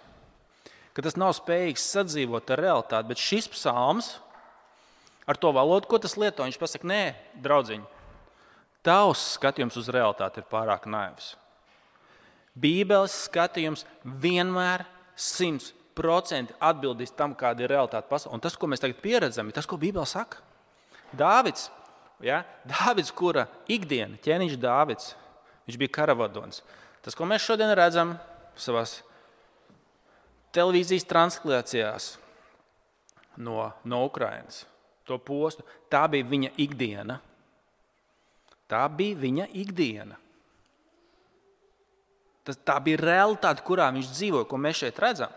ka 0.94 1.06
tas 1.06 1.18
nav 1.18 1.34
spējīgs 1.38 1.86
sadzīvot 1.96 2.54
ar 2.54 2.62
realitāti. 2.62 3.10
Bet 3.10 3.22
šis 3.22 3.50
psalms 3.54 4.16
ar 5.30 5.40
to 5.40 5.52
valodu, 5.56 5.90
ko 5.90 6.00
tas 6.02 6.18
lieto, 6.20 6.46
viņš 6.46 6.60
pasakā, 6.62 6.90
nē, 6.90 7.04
draugiņ, 7.44 7.86
tavs 8.86 9.24
skatījums 9.38 9.78
uz 9.80 9.90
realitāti 9.94 10.42
ir 10.42 10.50
pārāk 10.52 10.90
naivs. 10.90 11.34
Bībeles 12.54 13.16
skatījums 13.28 13.86
vienmēr 14.04 14.86
simt 15.18 15.72
procenti 15.98 16.54
atbildīs 16.62 17.14
tam, 17.18 17.34
kāda 17.38 17.66
ir 17.66 17.74
realitāte 17.74 18.10
pasaulē. 18.10 18.36
Un 18.38 18.44
tas, 18.44 18.58
ko 18.58 18.70
mēs 18.70 18.82
tagad 18.82 19.00
pieredzam, 19.02 19.50
ir 19.50 19.58
tas, 19.58 19.70
ko 19.70 19.78
Bībele 19.82 20.06
saka. 20.10 20.42
Dāvids, 21.14 21.70
ja? 22.22 22.42
Dāvids 22.66 23.14
kura 23.14 23.48
ikdiena, 23.70 24.18
ķēniņš 24.22 24.58
Dāvids, 24.62 25.14
Viņš 25.68 25.80
bija 25.80 25.96
karavadons. 25.96 26.62
Tas, 27.04 27.16
ko 27.16 27.28
mēs 27.28 27.44
šodien 27.44 27.72
redzam 27.76 28.16
savā 28.60 28.84
televīzijas 30.54 31.08
translācijās 31.10 32.10
no, 33.42 33.72
no 33.84 34.04
Ukrainas, 34.06 34.64
to 35.08 35.18
postu, 35.20 35.66
tā 35.92 36.06
bija 36.12 36.28
viņa 36.30 36.52
ikdiena. 36.64 37.20
Tā 38.70 38.84
bija 38.90 39.20
viņa 39.20 39.48
ikdiena. 39.60 40.18
Tas, 42.44 42.60
tā 42.60 42.76
bija 42.84 43.00
realitāte, 43.00 43.64
kurā 43.64 43.88
viņš 43.96 44.12
dzīvoja, 44.12 44.48
ko 44.50 44.60
mēs 44.60 44.82
šeit 44.84 45.00
redzam. 45.00 45.32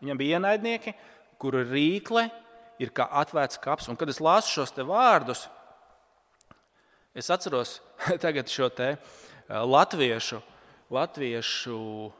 Viņam 0.00 0.20
bija 0.20 0.38
ienaidnieki, 0.38 0.94
kuru 1.40 1.62
rīkle 1.64 2.26
ir 2.80 2.92
kā 2.96 3.06
atvērts 3.20 3.60
kaps. 3.60 3.88
Un, 3.88 3.96
kad 4.00 4.08
es 4.12 4.20
lasu 4.20 4.52
šos 4.58 4.74
vārdus, 4.88 5.46
es 7.16 7.30
atceros 7.32 7.78
šo 8.56 8.68
te 8.72 8.94
latviešu, 9.50 10.40
latviešu 10.90 12.12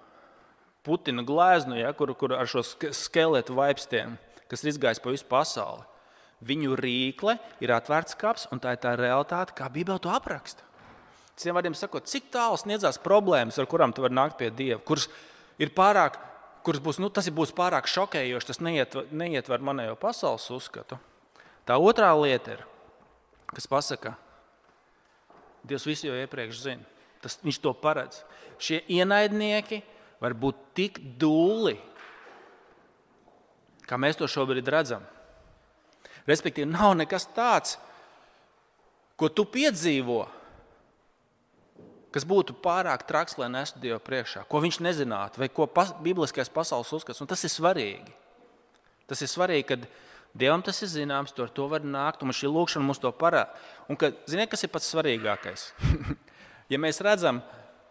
Putina 0.83 1.23
gleznu, 1.23 1.77
ja, 1.77 1.93
kur, 1.93 2.15
kur 2.17 2.33
ar 2.35 2.49
šo 2.49 2.63
skeletu 2.65 3.55
vaipstiem, 3.59 4.17
kas 4.49 4.65
ir 4.65 4.73
izgājis 4.73 5.03
pa 5.03 5.13
visu 5.13 5.27
pasauli. 5.29 5.85
Viņu 6.41 6.73
rīkle 6.81 7.37
ir 7.61 7.73
atvērts 7.77 8.17
kaps, 8.17 8.47
un 8.51 8.63
tā 8.63 8.73
ir 8.75 8.81
tā 8.81 8.95
realitāte, 8.97 9.53
kā 9.57 9.69
Bībele 9.69 10.01
to 10.01 10.09
apraksta. 10.13 10.65
Citiem 11.37 11.57
vārdiem 11.57 11.77
sakot, 11.77 12.09
cik 12.09 12.31
tālu 12.33 12.57
sniedzās 12.61 12.99
problēmas, 13.01 13.59
ar 13.61 13.69
kurām 13.69 13.93
tu 13.93 14.05
vari 14.05 14.17
nākt 14.17 14.39
pie 14.41 14.49
Dieva, 14.53 14.81
kuras 14.85 15.07
ir 15.61 15.73
pārāk, 15.77 16.17
kuras 16.65 16.81
būs, 16.85 16.99
nu, 17.01 17.13
tas 17.13 17.29
būs 17.29 17.53
pārāk 17.57 17.89
šokējoši, 17.89 18.49
tas 18.49 18.61
neietver, 18.65 19.07
neietver 19.13 19.65
manējo 19.65 19.99
pasaules 20.01 20.49
uzskatu. 20.57 20.97
Tā 21.69 21.77
otrā 21.77 22.11
lieta 22.17 22.57
ir, 22.57 22.65
kas 23.53 23.69
pasaka, 23.69 24.17
Dievs 25.61 25.85
visu 25.85 26.09
jau 26.09 26.17
iepriekš 26.17 26.63
zina. 26.65 27.00
Tas, 27.21 27.37
viņš 27.45 27.61
to 27.61 27.73
paredz. 27.77 28.23
Šie 28.61 28.81
ienaidnieki 28.89 29.83
var 30.21 30.37
būt 30.37 30.59
tik 30.77 31.01
dūli, 31.21 31.77
kā 33.89 33.99
mēs 34.01 34.19
to 34.21 34.29
šobrīd 34.31 34.69
redzam. 34.73 35.05
Respektīvi, 36.29 36.69
nav 36.69 36.95
nekas 37.01 37.27
tāds, 37.35 37.79
ko 39.21 39.29
tu 39.33 39.45
piedzīvo, 39.49 40.23
kas 42.15 42.27
būtu 42.29 42.57
pārāk 42.63 43.05
traks, 43.09 43.37
lai 43.41 43.51
nestu 43.53 43.81
Dievu 43.83 44.01
priekšā, 44.05 44.45
ko 44.49 44.61
viņš 44.63 44.81
nezinātu, 44.85 45.41
vai 45.43 45.51
ko 45.53 45.67
pas, 45.71 45.93
bibliskais 46.05 46.53
pasaules 46.53 46.93
uzskats. 46.97 47.21
Un 47.23 47.29
tas 47.31 47.45
ir 47.47 47.53
svarīgi. 47.53 48.15
Tas 49.11 49.21
ir 49.25 49.31
svarīgi, 49.31 49.67
kad 49.73 49.91
Dievam 50.31 50.63
tas 50.63 50.79
ir 50.85 50.91
zināms, 50.93 51.35
to 51.35 51.43
ar 51.43 51.51
to 51.51 51.67
var 51.67 51.83
nākt, 51.83 52.23
un 52.23 52.31
šī 52.31 52.47
lūkšana 52.47 52.87
mums 52.87 53.01
to 53.03 53.11
parāda. 53.11 53.51
Un, 53.91 53.99
ka, 53.99 54.13
ziniet, 54.31 54.51
kas 54.53 54.63
ir 54.63 54.71
pats 54.71 54.91
svarīgākais? 54.93 55.71
ja 56.71 56.79
mēs 56.81 57.03
redzam, 57.05 57.43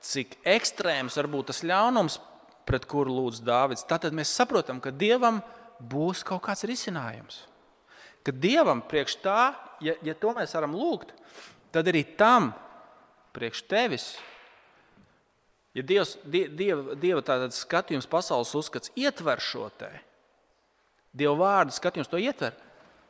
cik 0.02 0.38
ekstrēms 0.48 1.18
var 1.20 1.30
būt 1.32 1.52
tas 1.52 1.62
ļaunums, 1.68 2.20
pret 2.70 2.86
kuru 2.90 3.16
lūdz 3.16 3.42
Dāvids, 3.46 3.86
tad 3.88 4.06
mēs 4.16 4.32
saprotam, 4.38 4.80
ka 4.82 4.94
Dievam 4.94 5.42
būs 5.80 6.22
kaut 6.28 6.44
kāds 6.46 6.68
risinājums. 6.70 7.44
Ka 8.24 8.34
Dievam 8.36 8.84
priekš 8.86 9.18
tā, 9.24 9.42
ja, 9.82 9.96
ja 10.06 10.14
to 10.14 10.34
mēs 10.38 10.54
varam 10.54 10.76
lūgt, 10.78 11.14
tad 11.74 11.90
arī 11.90 12.04
tam 12.20 12.52
priekš 13.34 13.64
tevis. 13.70 14.10
Ja 15.78 15.86
Dievs, 15.86 16.16
Dieva, 16.26 16.96
Dieva 17.00 17.50
skatījums, 17.54 18.10
pasaules 18.10 18.54
uzskats 18.58 18.92
ietver 18.98 19.42
šo 19.42 19.70
te, 19.80 19.90
Dieva 21.14 21.36
vārdu 21.40 21.74
skatījums 21.74 22.10
to 22.12 22.20
ietver, 22.22 22.58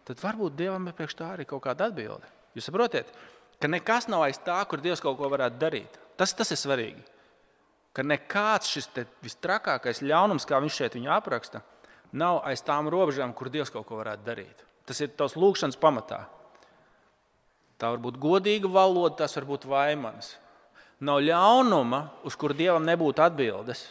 tad 0.07 0.21
varbūt 0.23 0.55
Dievam 0.59 0.87
ir 0.87 0.95
priekš 0.95 1.17
tā 1.19 1.33
arī 1.35 1.47
kaut 1.49 1.65
kāda 1.65 1.89
atbilde. 1.89 2.27
Jūs 2.55 2.69
saprotat? 2.69 3.11
Ka 3.59 3.67
nekas 3.67 4.07
nav 4.07 4.23
aiz 4.23 4.39
tā, 4.39 4.57
kur 4.69 4.79
Dievs 4.79 5.01
kaut 5.03 5.17
ko 5.19 5.27
varētu 5.31 5.59
darīt. 5.59 5.99
Tas, 6.19 6.31
tas 6.35 6.51
ir 6.51 6.59
svarīgi. 6.59 7.03
Ka 7.95 8.05
nekāds 8.05 8.69
šis 8.71 8.87
vistrakākais 9.23 10.03
ļaunums, 10.05 10.47
kā 10.47 10.59
viņš 10.63 10.79
šeit 10.79 10.97
apraksta, 11.09 11.61
nav 12.11 12.41
aiz 12.47 12.61
tām 12.63 12.87
robežām, 12.87 13.33
kur 13.33 13.49
Dievs 13.49 13.71
kaut 13.73 13.87
ko 13.87 13.99
varētu 13.99 14.23
darīt. 14.23 14.63
Tas 14.85 15.01
ir 15.01 15.11
tavs 15.13 15.35
lūgšanas 15.35 15.77
pamatā. 15.79 16.23
Tā 17.79 17.93
var 17.93 18.01
būt 18.03 18.17
godīga 18.19 18.67
valoda, 18.67 19.15
tas 19.23 19.35
var 19.37 19.45
būt 19.47 19.67
vaimanis. 19.69 20.37
nav 20.99 21.21
ļaunuma, 21.23 22.09
uz 22.27 22.35
kuru 22.35 22.53
dievam 22.53 22.83
nebūtu 22.83 23.23
atbildes. 23.23 23.85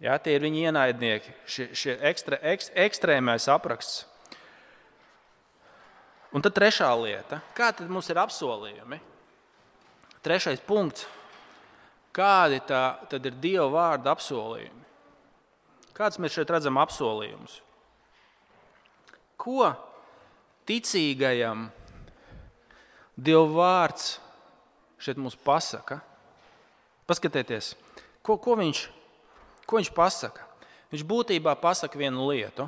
Jā, 0.00 0.16
tie 0.18 0.34
ir 0.36 0.44
viņa 0.44 0.70
ienaidnieki, 0.70 1.34
šie, 1.46 1.66
šie 1.76 1.98
ekstra, 2.08 2.38
ekst, 2.52 2.72
ekstrēmais 2.74 3.48
apraksts. 3.52 4.06
Un 6.34 6.42
tad 6.42 6.56
trešā 6.56 6.88
lieta, 6.98 7.38
kāda 7.54 7.86
mums 7.86 8.08
ir 8.10 8.18
apsolījumi? 8.18 8.98
Trešais 10.24 10.62
punkts. 10.66 11.06
Kādi 12.14 12.60
tā, 12.66 12.96
tad 13.10 13.26
ir 13.26 13.36
Dieva 13.42 13.68
vārda 13.70 14.12
apsolījumi? 14.14 14.82
Kāds 15.94 16.18
mēs 16.18 16.34
šeit 16.34 16.50
redzam 16.50 16.78
apsolījumus? 16.82 17.60
Ko 19.38 19.70
ticīgajam 20.66 21.68
Dieva 23.14 23.46
vārds 23.54 24.16
šeit 24.98 25.18
mums 25.22 25.38
pasaka? 25.38 26.00
Paskatieties, 27.06 27.74
ko, 28.24 28.38
ko, 28.40 28.56
viņš, 28.58 28.86
ko 29.68 29.78
viņš 29.78 29.90
pasaka. 29.94 30.46
Viņš 30.90 31.02
būtībā 31.06 31.52
pasaka 31.60 31.98
vienu 32.00 32.30
lietu, 32.30 32.66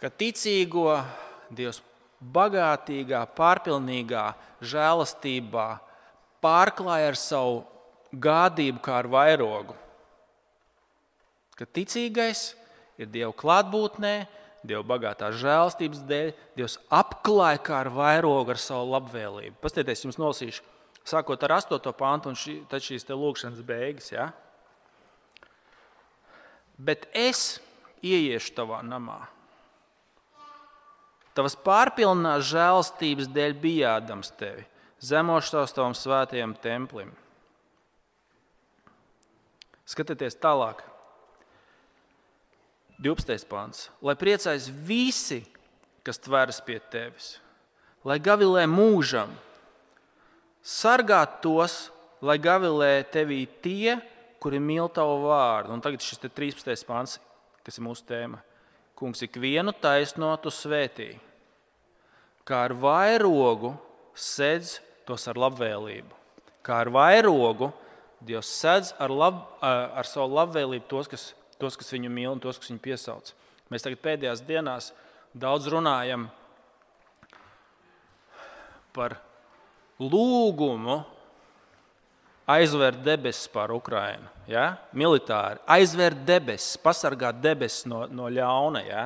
ka 0.00 0.08
ticīgo 0.08 1.00
Dievs 1.50 1.80
bagātīgā, 2.20 3.22
pārpilnīgā 3.36 4.30
žēlastībā 4.60 5.68
pārklāja 6.44 7.12
ar 7.12 7.18
savu 7.18 7.62
gādību 8.12 8.82
kā 8.84 8.98
ar 9.00 9.08
vairogu. 9.10 9.76
Ka 11.56 11.68
ticīgais 11.68 12.52
ir 13.00 13.08
Dieva 13.12 13.32
klātbūtnē, 13.36 14.14
Dieva 14.64 14.84
bagātā 14.84 15.30
žēlstības 15.40 16.04
dēļ, 16.08 16.32
Dievs 16.56 16.76
apklāja 16.92 17.60
kā 17.64 17.80
ar 17.84 17.92
vairogu 17.94 18.52
ar 18.52 18.60
savu 18.60 18.92
labvēlību. 18.92 19.56
Paskatieties, 19.62 20.04
jums 20.04 20.20
nolasīšu, 20.20 20.64
sākot 21.08 21.48
ar 21.48 21.56
8. 21.56 21.92
pāntu 21.96 22.32
un 22.32 22.36
šī, 22.36 22.60
šīs 22.68 23.08
lūkšanas 23.08 23.64
beigas. 23.64 24.12
Ja? 24.12 24.30
Bet 26.76 27.08
es 27.16 27.60
ieiešu 28.04 28.56
tavā 28.56 28.80
namā 28.84 29.22
Tavas 31.36 31.54
pārpilnās 31.54 32.48
žēlstības 32.50 33.28
dēļ 33.30 33.56
bijādams 33.62 34.32
tevi, 34.38 34.64
zemošos 34.98 35.74
tavam 35.76 35.94
svētajam 35.94 36.56
templim. 36.62 37.12
Skatieties 39.90 40.38
tālāk. 40.38 40.82
12. 43.00 43.46
pāns. 43.48 43.88
Lai 44.04 44.14
priecājas 44.18 44.68
visi, 44.68 45.40
kas 46.04 46.20
tveras 46.20 46.60
pie 46.64 46.76
tevis, 46.92 47.38
lai 48.04 48.18
gavilē 48.20 48.66
mūžam, 48.68 49.32
sargāt 50.60 51.40
tos, 51.44 51.88
lai 52.20 52.36
gavilē 52.40 53.00
tevī 53.12 53.46
tie, 53.64 53.96
kuri 54.40 54.60
mīl 54.60 54.90
tavu 54.92 55.24
vārdu. 55.28 55.72
Un 55.72 55.82
tagad 55.84 56.04
šis 56.04 56.20
13. 56.20 56.84
pāns, 56.88 57.18
kas 57.64 57.80
ir 57.80 57.86
mūsu 57.86 58.04
tēma. 58.08 58.42
Kungs 59.00 59.24
ikvienu 59.24 59.72
taisnotu 59.80 60.52
svētī, 60.52 61.14
kā 62.44 62.66
ar 62.68 62.74
vairogu 62.76 63.72
sedz 64.12 64.76
tos 65.08 65.24
ar 65.30 65.40
labvēlību. 65.40 66.18
Kā 66.60 66.82
ar 66.84 66.90
vairogu 66.92 67.70
Dievs 68.20 68.50
sedz 68.52 68.90
ar, 69.00 69.08
lab, 69.08 69.38
ar 69.64 70.04
savu 70.04 70.34
labvēlību 70.36 70.84
tos 70.90 71.08
kas, 71.08 71.22
tos, 71.56 71.78
kas 71.80 71.88
viņu 71.94 72.10
mīl 72.12 72.34
un 72.34 72.42
tos, 72.42 72.58
kas 72.60 72.68
viņu 72.68 72.82
piesauc. 72.84 73.30
Mēs 73.72 73.86
tagad 73.86 74.02
pēdējās 74.04 74.42
dienās 74.44 74.90
daudz 75.32 75.70
runājam 75.72 76.26
par 78.92 79.16
lūgumu 79.96 80.98
aizvērt 82.48 83.02
debesis 83.04 83.48
pār 83.52 83.72
Ukrajinu. 83.74 84.28
Ja? 84.50 84.80
Militāri 84.96 85.60
aizvērt 85.70 86.24
debesis, 86.26 86.78
pasargāt 86.80 87.40
debesis 87.42 87.86
no, 87.90 88.06
no 88.10 88.28
ļauna. 88.32 88.84
Ja? 88.86 89.04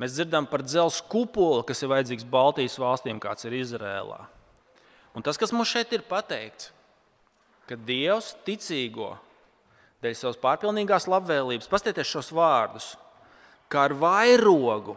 Mēs 0.00 0.16
dzirdam 0.16 0.46
par 0.48 0.64
dzelzceļa 0.64 1.08
kupolu, 1.12 1.64
kas 1.68 1.82
ir 1.82 1.90
vajadzīgs 1.92 2.28
Baltijas 2.28 2.78
valstīm, 2.80 3.20
kāds 3.20 3.44
ir 3.44 3.58
Izrēlā. 3.58 4.22
Un 5.12 5.26
tas, 5.26 5.36
kas 5.36 5.52
mums 5.52 5.68
šeit 5.68 5.90
ir 5.92 6.06
pateikts, 6.08 6.70
ka 7.68 7.76
Dievs 7.76 8.32
ticīgo 8.46 9.12
dēļ 10.00 10.16
savas 10.16 10.40
pārpilnīgās 10.40 11.08
labvēlības, 11.10 11.68
paskatieties 11.68 12.08
šos 12.08 12.30
vārdus, 12.32 12.94
kā 13.70 13.84
ar 13.88 13.94
vairogu. 14.00 14.96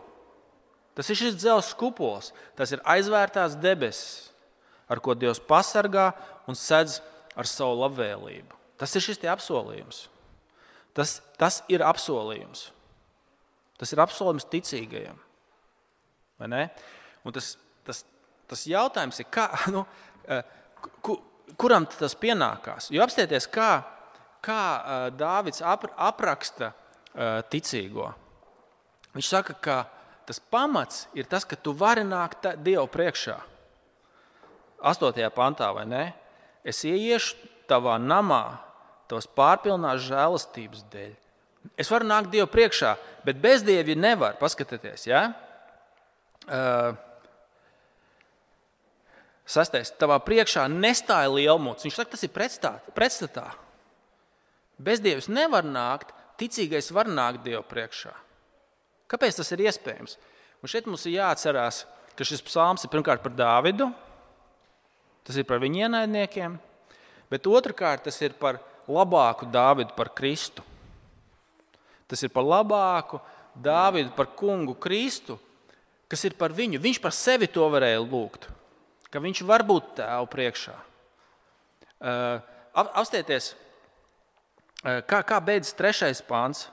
Tas 0.96 1.10
ir 1.10 1.20
šis 1.20 1.36
dzelzceļa 1.42 1.80
kupols, 1.80 2.32
tas 2.56 2.72
ir 2.72 2.84
aizvērtās 2.88 3.58
debesis, 3.60 4.32
ar 4.88 5.02
ko 5.04 5.18
Dievs 5.18 5.42
pasargā 5.44 6.12
un 6.48 6.58
sedz 6.58 7.00
ar 7.38 7.50
savu 7.50 7.80
labvēlību. 7.82 8.60
Tas 8.80 8.94
ir 8.98 9.06
šis 9.06 9.22
apsolījums. 9.30 10.08
Tas, 10.94 11.18
tas 11.40 11.62
ir 11.72 11.82
apsolījums. 11.86 12.68
Tas 13.80 13.94
ir 13.94 14.02
apsolījums 14.04 14.50
ticīgajiem. 14.52 15.18
Tas, 17.34 17.54
tas, 17.88 18.04
tas 18.52 18.66
jautājums 18.68 19.22
ir, 19.24 19.30
kā, 19.32 19.48
nu, 19.76 19.86
eh, 20.28 20.44
ku, 21.02 21.18
kuram 21.60 21.88
tas 21.90 22.16
pienākās? 22.20 22.92
Jo 22.94 23.06
apstieties, 23.06 23.48
kā, 23.52 23.72
kā 24.44 24.60
eh, 24.60 25.08
Dāvids 25.18 25.64
apraksta 25.64 26.74
eh, 26.74 27.40
ticīgo. 27.50 28.12
Viņš 29.14 29.30
saka, 29.30 29.56
ka 29.62 29.78
tas 30.28 30.40
pamats 30.40 31.08
ir 31.18 31.30
tas, 31.30 31.46
ka 31.46 31.56
tu 31.56 31.74
vari 31.78 32.04
nākt 32.08 32.50
Dievu 32.66 32.88
priekšā. 32.92 33.38
8. 34.84 35.30
pantā, 35.32 35.70
vai 35.72 35.86
ne? 35.88 36.04
Es 36.64 36.84
ieiešu 36.88 37.36
tavā 37.70 37.98
namā, 38.00 38.60
tavas 39.12 39.28
pārpilnās 39.28 40.04
žēlastības 40.08 40.86
dēļ. 40.94 41.14
Es 41.80 41.90
varu 41.92 42.08
nākt 42.08 42.32
Dievu 42.32 42.48
priekšā, 42.52 42.96
bet 43.24 43.40
bezdievi 43.44 43.96
nevar. 43.96 44.36
Paskatieties, 44.40 45.08
ja? 45.08 45.30
Uh, 46.44 46.96
Sastais, 49.44 49.92
tavā 50.00 50.18
priekšā 50.24 50.66
nestāja 50.72 51.32
lielmuts. 51.32 51.84
Viņš 51.84 52.00
saka, 52.00 52.16
tas 52.16 52.24
ir 52.24 52.32
pretstatā. 52.96 53.48
Bezdievis 54.84 55.30
nevar 55.32 55.68
nākt, 55.68 56.14
ticīgais 56.40 56.92
var 56.96 57.12
nākt 57.12 57.44
Dievu 57.46 57.64
priekšā. 57.68 58.14
Kāpēc 59.12 59.40
tas 59.40 59.52
ir 59.54 59.66
iespējams? 59.68 60.16
Un 60.64 60.72
šeit 60.72 60.88
mums 60.88 61.04
ir 61.08 61.20
jāatcerās, 61.20 61.84
ka 62.16 62.28
šis 62.28 62.44
psalms 62.48 62.86
ir 62.86 62.92
pirmkārt 62.92 63.24
par 63.24 63.36
Dāvidu, 63.36 63.90
tas 65.24 65.40
ir 65.40 65.48
par 65.48 65.62
viņa 65.64 65.88
ienaidniekiem, 65.88 66.58
bet 67.32 67.50
otrkārt 67.50 68.06
tas 68.08 68.20
ir 68.22 68.36
par 68.40 68.60
labāku 68.88 69.48
Dāvidu, 69.52 69.96
par 69.96 70.12
Kristu. 70.16 70.64
Tas 72.08 72.22
ir 72.24 72.32
par 72.34 72.46
labāku 72.46 73.22
Dāvidu, 73.56 74.12
par 74.16 74.32
kungu 74.38 74.76
Kristu, 74.76 75.40
kas 76.12 76.24
ir 76.28 76.36
par 76.38 76.54
viņu. 76.54 76.82
Viņš 76.82 77.00
par 77.02 77.16
sevi 77.16 77.48
to 77.50 77.66
varēja 77.72 78.02
lūgt, 78.04 78.50
ka 79.10 79.22
viņš 79.24 79.44
var 79.48 79.64
būt 79.66 79.96
tēvu 80.02 80.30
priekšā. 80.30 80.76
Uh, 82.04 82.44
apstieties, 82.76 83.54
uh, 84.84 85.00
kā, 85.08 85.24
kā 85.24 85.40
beidzas 85.40 85.78
trešais 85.78 86.22
pāns, 86.28 86.68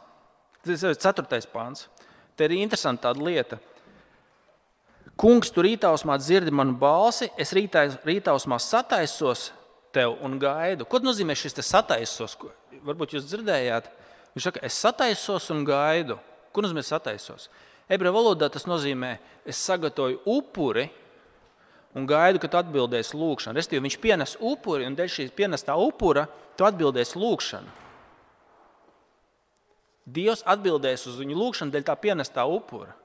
ceturtais 0.66 1.46
pāns. 1.48 1.86
Te 2.36 2.48
ir 2.48 2.56
interesanta 2.58 3.12
lieta. 3.14 3.60
Kungs, 5.20 5.50
tu 5.52 5.60
rītausmā 5.60 6.14
dzirdi 6.16 6.52
manu 6.54 6.72
balsi, 6.80 7.26
es 7.36 7.50
rītausmā 7.52 8.56
sataisos 8.56 9.50
tev 9.92 10.14
un 10.24 10.38
gaidu. 10.40 10.86
Ko 10.88 10.96
nozīmē 11.02 11.34
šis 11.36 11.58
sataisos? 11.60 12.38
Varbūt 12.86 13.18
jūs 13.18 13.26
dzirdējāt, 13.28 13.90
viņš 14.32 14.46
saka, 14.46 14.62
es 14.64 14.78
sataisos 14.80 15.50
un 15.52 15.66
gaidu. 15.68 16.16
Ko 16.56 16.64
nozīmē 16.64 16.80
sataisos? 16.86 17.50
Ebreju 17.90 18.14
valodā 18.16 18.48
tas 18.48 18.64
nozīmē, 18.70 19.18
es 19.44 19.60
sagatavoju 19.60 20.22
upuri 20.24 20.86
un 21.92 22.06
gaidu, 22.08 22.40
kad 22.40 22.56
atbildēs 22.62 23.12
lūgšanu. 23.12 23.58
Restīvi, 23.60 23.82
viņš 23.90 23.98
pienes 24.00 24.36
upuri 24.40 24.88
un 24.88 24.96
dēļ 24.96 25.12
šīs 25.18 25.34
pienestā 25.36 25.76
upura 25.76 26.28
tu 26.56 26.64
atbildēs 26.64 27.12
lūgšanu. 27.18 27.76
Dievs 30.10 30.46
atbildēs 30.48 31.04
uz 31.10 31.20
viņu 31.20 31.36
lūgšanu 31.36 31.76
dēļ 31.76 31.86
tā 31.90 31.98
pienestā 32.00 32.48
upura. 32.48 32.96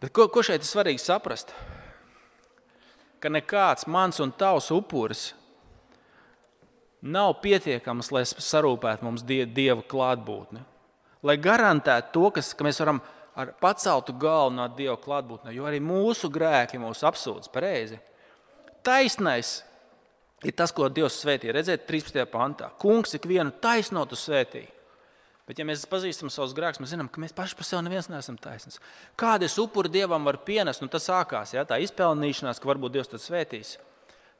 Bet 0.00 0.12
ko, 0.12 0.28
ko 0.28 0.42
šeit 0.44 0.60
ir 0.60 0.68
svarīgi 0.68 1.00
saprast? 1.00 1.54
Ka 3.20 3.32
nekāds 3.32 3.86
mans 3.88 4.20
un 4.20 4.32
tavs 4.36 4.68
upuris 4.74 5.30
nav 7.00 7.38
pietiekams, 7.42 8.10
lai 8.12 8.24
sarūpētu 8.28 9.06
mums 9.06 9.24
die, 9.24 9.44
dieva 9.46 9.80
klātbūtni. 9.80 10.60
Lai 11.26 11.36
garantētu 11.40 12.12
to, 12.12 12.30
kas, 12.36 12.52
ka 12.54 12.66
mēs 12.66 12.80
varam 12.82 13.00
ar 13.36 13.54
paceltu 13.60 14.14
galvu 14.20 14.54
no 14.56 14.66
dieva 14.76 14.98
klātbūtne, 15.00 15.54
jo 15.56 15.64
arī 15.68 15.80
mūsu 15.82 16.30
grēki 16.32 16.80
mūs 16.80 17.04
apsūdz 17.06 17.50
pareizi. 17.52 17.98
Taisnais 18.86 19.58
ir 20.44 20.54
tas, 20.56 20.72
ko 20.72 20.88
Dievs 20.92 21.18
svētīja. 21.22 21.56
Redziet, 21.56 21.86
13. 21.88 22.22
pantā. 22.30 22.70
Kungs 22.80 23.16
ikvienu 23.18 23.54
taisnotu 23.62 24.18
svētīja. 24.18 24.75
Bet, 25.46 25.60
ja 25.60 25.66
mēs 25.66 25.84
pazīstam 25.86 26.30
savus 26.32 26.56
grēkus, 26.56 26.80
mēs 26.82 26.90
zinām, 26.96 27.06
ka 27.06 27.22
mēs 27.22 27.34
paši 27.36 27.54
par 27.54 27.66
sevi 27.68 27.84
neviens 27.86 28.08
neesam 28.10 28.34
taisnīgs. 28.42 28.80
Kādu 29.18 29.46
upuri 29.62 29.92
dievam 29.94 30.26
var 30.26 30.40
pienest, 30.42 30.82
un 30.82 30.90
tas 30.90 31.06
sākās 31.06 31.54
ja, 31.54 31.62
tā 31.62 31.78
izpelnīšanās, 31.84 32.58
ka 32.58 32.70
varbūt 32.72 32.96
Dievs 32.96 33.12
to 33.12 33.20
svētīs. 33.22 33.76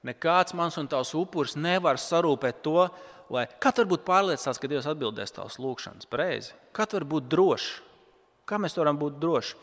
Nekāds 0.07 0.55
mans 0.59 0.77
un 0.83 0.91
tavs 0.91 1.15
upuris 1.15 1.55
nevar 1.55 2.01
sarūpēt 2.03 2.59
to, 2.67 2.89
lai 3.31 3.47
kāds 3.63 3.83
var 3.83 3.91
būt 3.95 4.07
pārliecināts, 4.07 4.59
ka 4.59 4.71
Dievs 4.71 4.91
atbildēs 4.91 5.35
tavas 5.35 5.61
lūgšanas 5.63 6.11
pareizi. 6.11 6.55
Kāds 6.75 6.99
var 6.99 7.07
būt 7.07 7.31
drošs? 7.31 7.71
Kā 8.47 8.59
mēs 8.63 8.75
varam 8.79 8.99
būt 8.99 9.23
droši? 9.23 9.55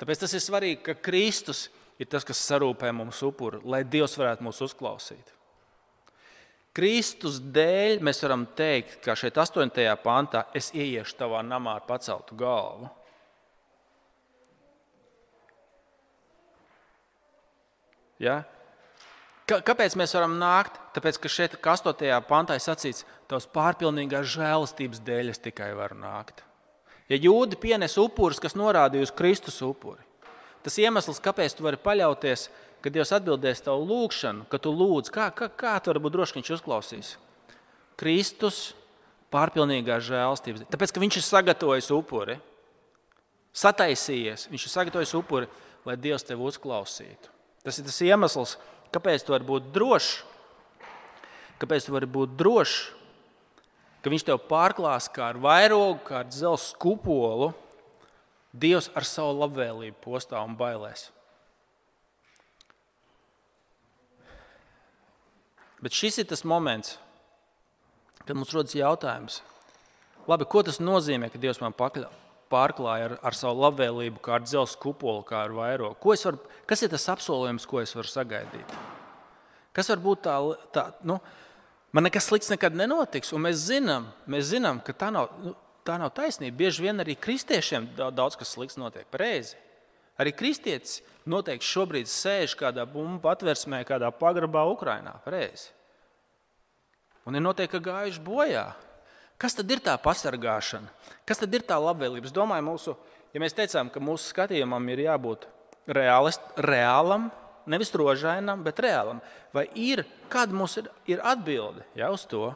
Tāpēc 0.00 0.24
tas 0.24 0.34
ir 0.36 0.44
svarīgi, 0.44 0.82
ka 0.88 0.96
Kristus 1.04 1.66
ir 2.00 2.08
tas, 2.08 2.24
kas 2.24 2.40
sarūpē 2.48 2.94
mums 2.96 3.20
upuri, 3.26 3.60
lai 3.64 3.84
Dievs 3.84 4.16
varētu 4.16 4.46
mūs 4.46 4.64
uzklausīt. 4.64 5.36
Kristus 6.78 7.40
dēļ 7.42 7.98
mēs 8.06 8.20
varam 8.22 8.44
teikt, 8.54 9.00
ka 9.02 9.16
šeit, 9.18 9.34
8. 9.34 9.72
pantā, 9.98 10.44
es 10.54 10.70
ieiešu 10.70 11.16
tavā 11.18 11.40
namā 11.42 11.72
ar 11.80 11.86
paceltu 11.88 12.36
galvu. 12.38 12.86
Ja? 18.22 18.44
Kāpēc 19.48 19.96
mēs 19.98 20.14
varam 20.14 20.36
nākt? 20.38 20.78
Tāpēc, 20.94 21.18
ka 21.18 21.30
šeit, 21.32 21.56
8. 21.58 22.20
pantā, 22.28 22.54
ir 22.54 22.62
sacīts, 22.62 23.02
tavs 23.26 23.48
pārpilnīgās 23.50 24.30
žēlastības 24.36 25.02
dēļ 25.02 25.32
es 25.32 25.42
tikai 25.42 25.72
varu 25.74 25.98
nākt. 25.98 26.44
Ja 27.10 27.18
jūdi 27.18 27.58
pienes 27.58 27.98
upurus, 27.98 28.38
kas 28.38 28.54
norādīja 28.54 29.08
uz 29.08 29.14
Kristus 29.18 29.58
upuri, 29.66 30.04
tas 30.62 30.78
iemesls, 30.78 31.18
kāpēc 31.24 31.58
tu 31.58 31.66
vari 31.66 31.80
paļauties, 31.80 32.46
ir 32.46 32.67
kad 32.84 32.94
Dievs 32.94 33.12
atbildēs 33.16 33.64
tavu 33.66 33.86
lūgšanu, 33.88 34.46
kad 34.50 34.62
tu 34.64 34.72
lūdz, 34.74 35.10
kā, 35.14 35.28
kā, 35.34 35.48
kā 35.50 35.76
tu 35.82 35.90
vari 35.90 36.02
būt 36.04 36.14
drošs, 36.14 36.34
ka 36.34 36.40
Viņš 36.40 36.52
uzklausīs? 36.58 37.14
Kristus 37.98 38.60
pārpilnīgā 39.34 39.98
žēlstības. 40.04 40.68
Tāpēc, 40.70 40.94
ka 40.94 41.02
Viņš 41.02 41.18
ir 41.18 41.26
sagatavojis 41.26 41.90
upuri, 41.94 42.38
sataisījies, 43.56 44.46
Viņš 44.52 44.68
ir 44.68 44.74
sagatavojis 44.74 45.16
upuri, 45.18 45.50
lai 45.88 45.98
Dievs 45.98 46.26
tevi 46.26 46.46
uzklausītu. 46.46 47.34
Tas 47.66 47.80
ir 47.80 47.88
tas 47.88 48.00
iemesls, 48.06 48.56
kāpēc 48.94 49.26
tu 49.26 49.34
vari 49.34 49.48
būt 49.48 49.72
drošs, 49.74 50.22
kāpēc 51.60 51.88
tu 51.88 51.96
vari 51.96 52.08
būt 52.08 52.38
drošs, 52.38 52.78
ka 54.02 54.14
Viņš 54.14 54.28
tev 54.30 54.42
pārklās 54.48 55.10
kā 55.12 55.32
ar 55.32 55.42
vairogu, 55.42 55.98
kā 56.06 56.22
ar 56.22 56.30
dzelzceļa 56.30 56.78
kupolu. 56.80 57.52
Dievs 58.58 58.88
ar 58.96 59.04
savu 59.04 59.34
labvēlību 59.42 59.98
postā 60.00 60.40
un 60.40 60.54
bailēs. 60.56 61.10
Bet 65.82 65.94
šis 65.94 66.20
ir 66.22 66.26
tas 66.30 66.44
moments, 66.46 66.96
kad 68.24 68.36
mums 68.36 68.52
rodas 68.54 68.74
jautājums, 68.74 69.42
labi, 70.28 70.46
ko 70.50 70.64
tas 70.66 70.80
nozīmē, 70.82 71.30
ka 71.30 71.40
Dievs 71.40 71.60
man 71.62 71.76
pakļa, 71.76 72.08
pārklāja 72.52 73.10
ar, 73.10 73.16
ar 73.30 73.36
savu 73.36 73.62
labvēlību, 73.62 74.20
kā 74.24 74.38
ar 74.38 74.44
dzelzceļa 74.44 74.82
kupolu, 74.82 75.22
kā 75.28 75.44
ar 75.46 75.54
vairo. 75.54 75.92
Varu, 76.02 76.40
kas 76.68 76.82
ir 76.82 76.92
tas 76.92 77.06
apsolījums, 77.12 77.68
ko 77.68 77.82
es 77.82 77.94
varu 77.96 78.10
sagaidīt? 78.10 78.74
Kas 79.76 79.92
var 79.92 80.02
būt 80.02 80.24
tā, 80.26 80.34
tā 80.74 80.86
nu, 81.06 81.18
man 81.94 82.08
nekas 82.08 82.26
slikts 82.30 82.50
nekad 82.50 82.76
nenotiks, 82.76 83.30
un 83.36 83.44
mēs 83.46 83.60
zinām, 83.68 84.08
mēs 84.26 84.50
zinām 84.50 84.82
ka 84.84 84.96
tā 84.96 85.12
nav, 85.14 85.30
nu, 85.44 85.54
tā 85.86 86.00
nav 86.00 86.12
taisnība. 86.16 86.64
Bieži 86.64 86.88
vien 86.88 87.04
arī 87.04 87.16
kristiešiem 87.20 87.92
daudz 87.96 88.36
kas 88.40 88.56
slikts 88.56 88.80
notiek. 88.80 89.06
Pareizi. 89.12 89.56
Arī 90.18 90.32
kristietis 90.34 90.98
noteikti 91.28 91.66
šobrīd 91.66 92.10
sēž 92.10 92.56
kādā 92.58 92.84
bumbu 92.88 93.20
patversmē, 93.22 93.84
kādā 93.86 94.10
pagrabā 94.14 94.64
Ukrajinā. 94.72 95.14
Un 97.28 97.36
ir 97.36 97.44
noteikti 97.44 97.80
gājuši 97.84 98.22
bojā. 98.24 98.66
Kas 99.38 99.54
tad 99.54 99.70
ir 99.70 99.78
tā 99.84 99.94
pasargāšana? 100.02 100.90
Kas 101.28 101.38
tad 101.38 101.52
ir 101.54 101.62
tā 101.62 101.76
labvēlība? 101.78 102.26
Es 102.26 102.34
domāju, 102.34 102.64
mūsu, 102.66 102.94
ja 103.30 103.42
mēs 103.42 103.54
teicām, 103.54 103.92
ka 103.94 104.02
mūsu 104.02 104.32
skatījumam 104.32 104.88
ir 104.90 105.04
jābūt 105.04 105.46
realist, 105.94 106.42
reālam, 106.58 107.28
nevis 107.70 107.94
rožainam, 107.94 108.64
bet 108.66 108.80
reālam, 108.82 109.20
vai 109.54 109.68
ir 109.78 110.02
kāda 110.32 110.56
mums 110.56 110.74
ir, 110.80 110.88
ir 111.06 111.22
atbilde 111.22 111.84
ja, 111.94 112.10
uz 112.10 112.26
to? 112.26 112.50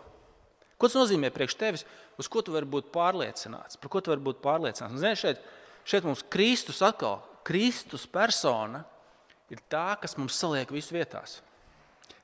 Ko 0.75 0.91
tas 0.91 0.99
nozīmē 0.99 1.31
priekš 1.31 1.55
tevis? 1.61 1.85
Uz 2.19 2.27
ko 2.27 2.43
tu 2.43 2.55
vari 2.57 2.67
būt 2.67 2.91
pārliecināts? 2.91 3.79
Par 3.79 3.93
ko 3.93 4.03
tu 4.03 4.11
vari 4.11 4.25
būt 4.25 4.43
pārliecināts? 4.43 4.99
Zini, 4.99 5.21
šeit, 5.21 5.45
šeit 5.87 6.09
mums 6.09 6.25
Kristus 6.33 6.83
atkal 6.83 7.21
Kristus 7.47 8.07
persona 8.07 8.85
ir 9.53 9.61
tā, 9.71 9.93
kas 10.01 10.17
mums 10.17 10.37
saliek 10.39 10.71
visu 10.73 10.95
vietās. 10.95 11.41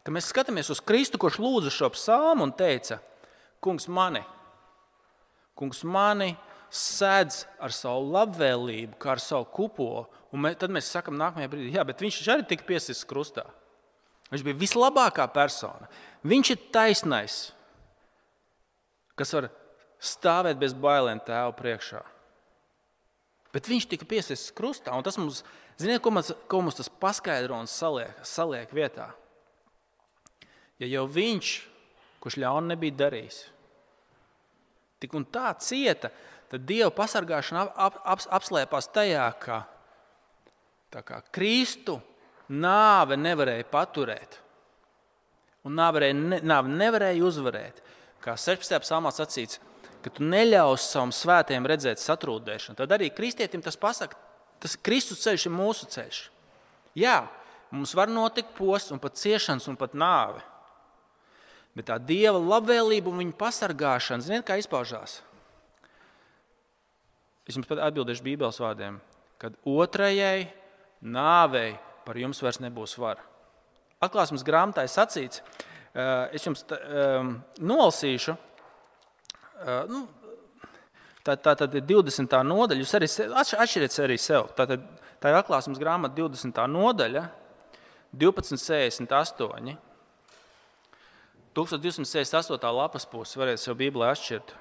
Kad 0.02 0.14
mēs 0.14 0.30
skatāmies 0.30 0.70
uz 0.72 0.80
Kristu, 0.80 1.20
kurš 1.20 1.40
lūdza 1.42 1.72
šo 1.74 1.90
psalmu 1.92 2.46
un 2.46 2.54
teica, 2.56 3.00
Kungs, 3.58 3.88
mani, 3.90 4.20
kungs 5.58 5.80
mani 5.82 6.30
sēdz 6.70 7.40
ar 7.64 7.74
savu 7.74 8.12
labvēlību, 8.14 8.94
kā 9.02 9.16
ar 9.16 9.22
savu 9.22 9.48
kupolu. 9.50 10.04
Un 10.30 10.44
mē, 10.44 10.52
tad 10.60 10.70
mēs 10.70 10.90
sakām, 10.92 11.16
nākamajā 11.18 11.50
brīdī, 11.50 11.72
jā, 11.74 11.82
bet 11.88 12.04
viņš 12.04 12.20
arī 12.28 12.44
tika 12.46 12.66
piesists 12.68 13.06
krustā. 13.08 13.46
Viņš 14.28 14.44
bija 14.44 14.60
vislabākā 14.60 15.24
persona. 15.32 15.88
Viņš 16.28 16.50
ir 16.52 16.66
taisnais, 16.74 17.38
kas 19.18 19.32
var 19.34 19.48
stāvēt 19.98 20.60
bez 20.60 20.76
bailēm 20.76 21.22
tēva 21.26 21.50
priekšā. 21.56 22.04
Bet 23.58 23.66
viņš 23.66 23.88
tika 23.90 24.06
piesists 24.06 24.52
krustā, 24.54 24.92
un 24.94 25.02
tas 25.02 25.16
mums, 25.18 25.40
ziniet, 25.82 25.98
ko 25.98 26.12
mums, 26.14 26.28
ko 26.46 26.60
mums 26.62 26.76
tas 26.78 26.86
paskaidro 27.02 27.56
un 27.58 27.66
saliek, 27.66 28.20
saliek 28.22 28.70
vietā. 28.70 29.08
Ja 30.78 30.86
jau 30.86 31.08
viņš, 31.10 31.48
kurš 32.22 32.36
ļaunu 32.38 32.70
nebija 32.70 32.94
darījis, 33.00 33.40
tik 35.02 35.16
un 35.18 35.26
tā 35.26 35.50
cieta, 35.58 36.12
tad 36.52 36.68
Dieva 36.68 36.92
pasargāšana 36.94 37.64
ap, 37.66 37.74
ap, 37.74 37.98
ap, 38.14 38.22
apslēpās 38.38 38.92
tajā, 38.94 39.26
ka 39.42 39.58
kā, 40.94 41.18
Kristu 41.34 41.98
nāve 42.54 43.18
nevarēja 43.18 43.66
paturēt. 43.74 44.38
Un 45.66 45.74
nāve 45.74 46.70
nevarēja 46.70 47.26
uzvarēt. 47.26 47.82
Kā 48.22 48.38
16. 48.38 48.78
psalmā 48.86 49.10
sacīts, 49.10 49.58
ka 50.02 50.12
tu 50.14 50.26
neļausi 50.26 50.90
savam 50.92 51.12
svētiem 51.14 51.66
redzēt 51.68 52.02
satrūdēšanu, 52.02 52.78
tad 52.78 52.92
arī 52.94 53.10
kristietim 53.14 53.62
tas 53.64 53.78
pasaka, 53.80 54.18
tas 54.62 54.76
Kristus 54.80 55.22
ceļš 55.24 55.48
ir 55.48 55.54
mūsu 55.54 55.88
ceļš. 55.90 56.20
Jā, 56.98 57.22
mums 57.74 57.94
var 57.98 58.10
notikt 58.10 58.54
posts, 58.56 58.92
un 58.94 59.02
pat 59.02 59.18
ciešanas, 59.18 59.68
un 59.70 59.78
pat 59.78 59.96
nāve. 59.98 60.42
Bet 61.76 61.90
tā 61.90 61.98
dieva 62.02 62.40
labvēlība 62.40 63.10
un 63.10 63.20
viņa 63.22 63.36
pasargāšana, 63.38 64.24
ziniet, 64.24 64.46
kā 64.46 64.56
izpaužās? 64.58 65.20
Es 67.48 67.56
jums 67.56 67.68
pat 67.68 67.80
atbildēšu 67.86 68.24
Bībeles 68.26 68.58
vārdiem, 68.60 68.98
kad 69.40 69.54
otrajai 69.68 70.50
nāvei 71.00 71.78
par 72.04 72.18
jums 72.18 72.42
vairs 72.44 72.60
nebūs 72.60 72.96
vara. 73.00 73.22
Atklāsmes 74.04 74.44
grāmatā 74.46 74.84
ir 74.84 74.92
sacīts, 74.92 75.40
eh, 75.94 76.34
es 76.36 76.44
jums 76.44 76.64
um, 76.68 77.38
nolasīšu, 77.60 78.36
nu, 79.90 80.04
tā, 81.26 81.34
tā 81.34 81.54
tad 81.58 81.74
ir 81.74 81.84
20. 81.86 82.38
nodaļa. 82.46 82.84
Jūs 82.84 82.94
arī 82.98 83.10
atšķiriet 83.42 83.98
arī 84.04 84.18
sev. 84.22 84.52
Tā, 84.56 84.68
tad, 84.70 84.86
tā 85.22 85.32
ir 85.32 85.40
atklāsmes 85.40 85.80
grāmata 85.80 86.16
20. 86.18 86.62
nodaļa, 86.72 87.26
1268. 88.14 89.76
1268. 91.58 92.72
lapas 92.76 93.06
pusi 93.10 93.40
varēs 93.40 93.66
jau 93.66 93.74
Bībelē 93.76 94.12
atšķirt. 94.14 94.54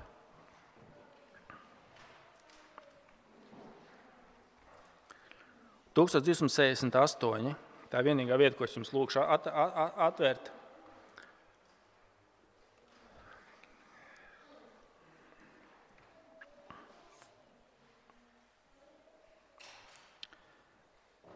Tūkstoš 5.97 6.25
268. 6.25 7.55
Tā 7.87 8.01
ir 8.01 8.05
vienīgā 8.05 8.37
vieta, 8.37 8.57
ko 8.57 8.67
es 8.67 8.75
jums 8.75 8.91
lūgšu 8.93 9.23
at, 9.23 9.47
at, 9.49 9.95
atvērt. 10.09 10.51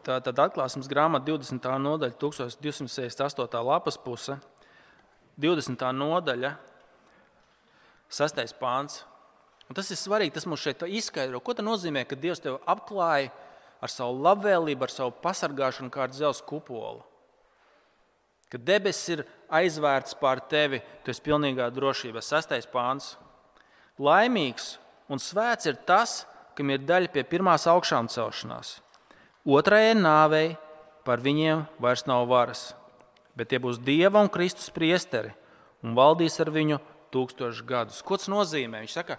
Tā 0.02 0.18
tad 0.18 0.40
atklāsmes 0.42 0.88
grāmata 0.90 1.28
20. 1.30 1.68
nodaļa, 1.78 2.16
1268. 2.18 3.62
lapas 3.62 3.98
puse, 4.02 4.34
20. 5.38 5.84
nodaļa, 5.94 6.56
6. 8.10 8.42
pāns. 8.58 9.04
Un 9.70 9.78
tas 9.78 9.88
ir 9.94 9.96
svarīgi, 9.96 10.34
tas 10.34 10.48
mums 10.50 10.60
šeit 10.60 10.82
izskaidro, 10.84 11.38
ko 11.40 11.54
nozīmē, 11.54 12.02
ka 12.04 12.18
Dievs 12.18 12.42
tevi 12.42 12.58
apklāja 12.68 13.30
ar 13.82 13.90
savu 13.90 14.18
labvēlību, 14.26 14.84
ar 14.84 14.92
savu 14.92 15.14
pasargāšanu, 15.22 15.90
kā 15.94 16.04
ar 16.04 16.12
dzelzceļa 16.12 16.48
kupolu. 16.50 17.06
Kad 18.52 18.66
debesis 18.68 19.14
ir 19.14 19.24
aizvērts 19.48 20.18
pār 20.20 20.42
tevi, 20.50 20.82
tu 21.04 21.14
esi 21.14 21.24
pilnīgā 21.24 21.70
drošībā. 21.72 22.20
Sastais 22.20 22.68
pāns. 22.68 23.14
Laimīgs 24.02 24.74
un 25.08 25.22
svēts 25.22 25.70
ir 25.70 25.78
tas, 25.88 26.26
kam 26.58 26.68
ir 26.74 26.84
daļa 26.84 27.08
pie 27.14 27.24
pirmās 27.24 27.64
augšām 27.70 28.10
celšanās. 28.12 28.80
Otrajai 29.42 29.96
nāvei 29.98 30.54
par 31.06 31.22
viņiem 31.22 31.66
vairs 31.82 32.06
nav 32.06 32.28
varas, 32.30 32.70
bet 33.34 33.50
tie 33.50 33.58
būs 33.58 33.80
Dieva 33.82 34.22
un 34.22 34.30
Kristus 34.30 34.70
priesteri 34.70 35.32
un 35.82 35.96
valdīs 35.98 36.38
ar 36.42 36.52
viņu 36.54 36.78
tūkstošus 37.12 37.66
gadus. 37.66 38.02
Ko 38.06 38.16
tas 38.16 38.30
nozīmē? 38.30 38.84
Viņš 38.84 38.94
saka, 38.94 39.18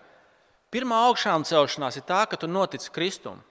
Pirmā 0.73 1.03
augšām 1.05 1.43
celšanās 1.45 1.99
ir 1.99 2.05
tā, 2.07 2.23
ka 2.25 2.37
tu 2.39 2.47
notici 2.49 2.89
Kristum. 2.93 3.43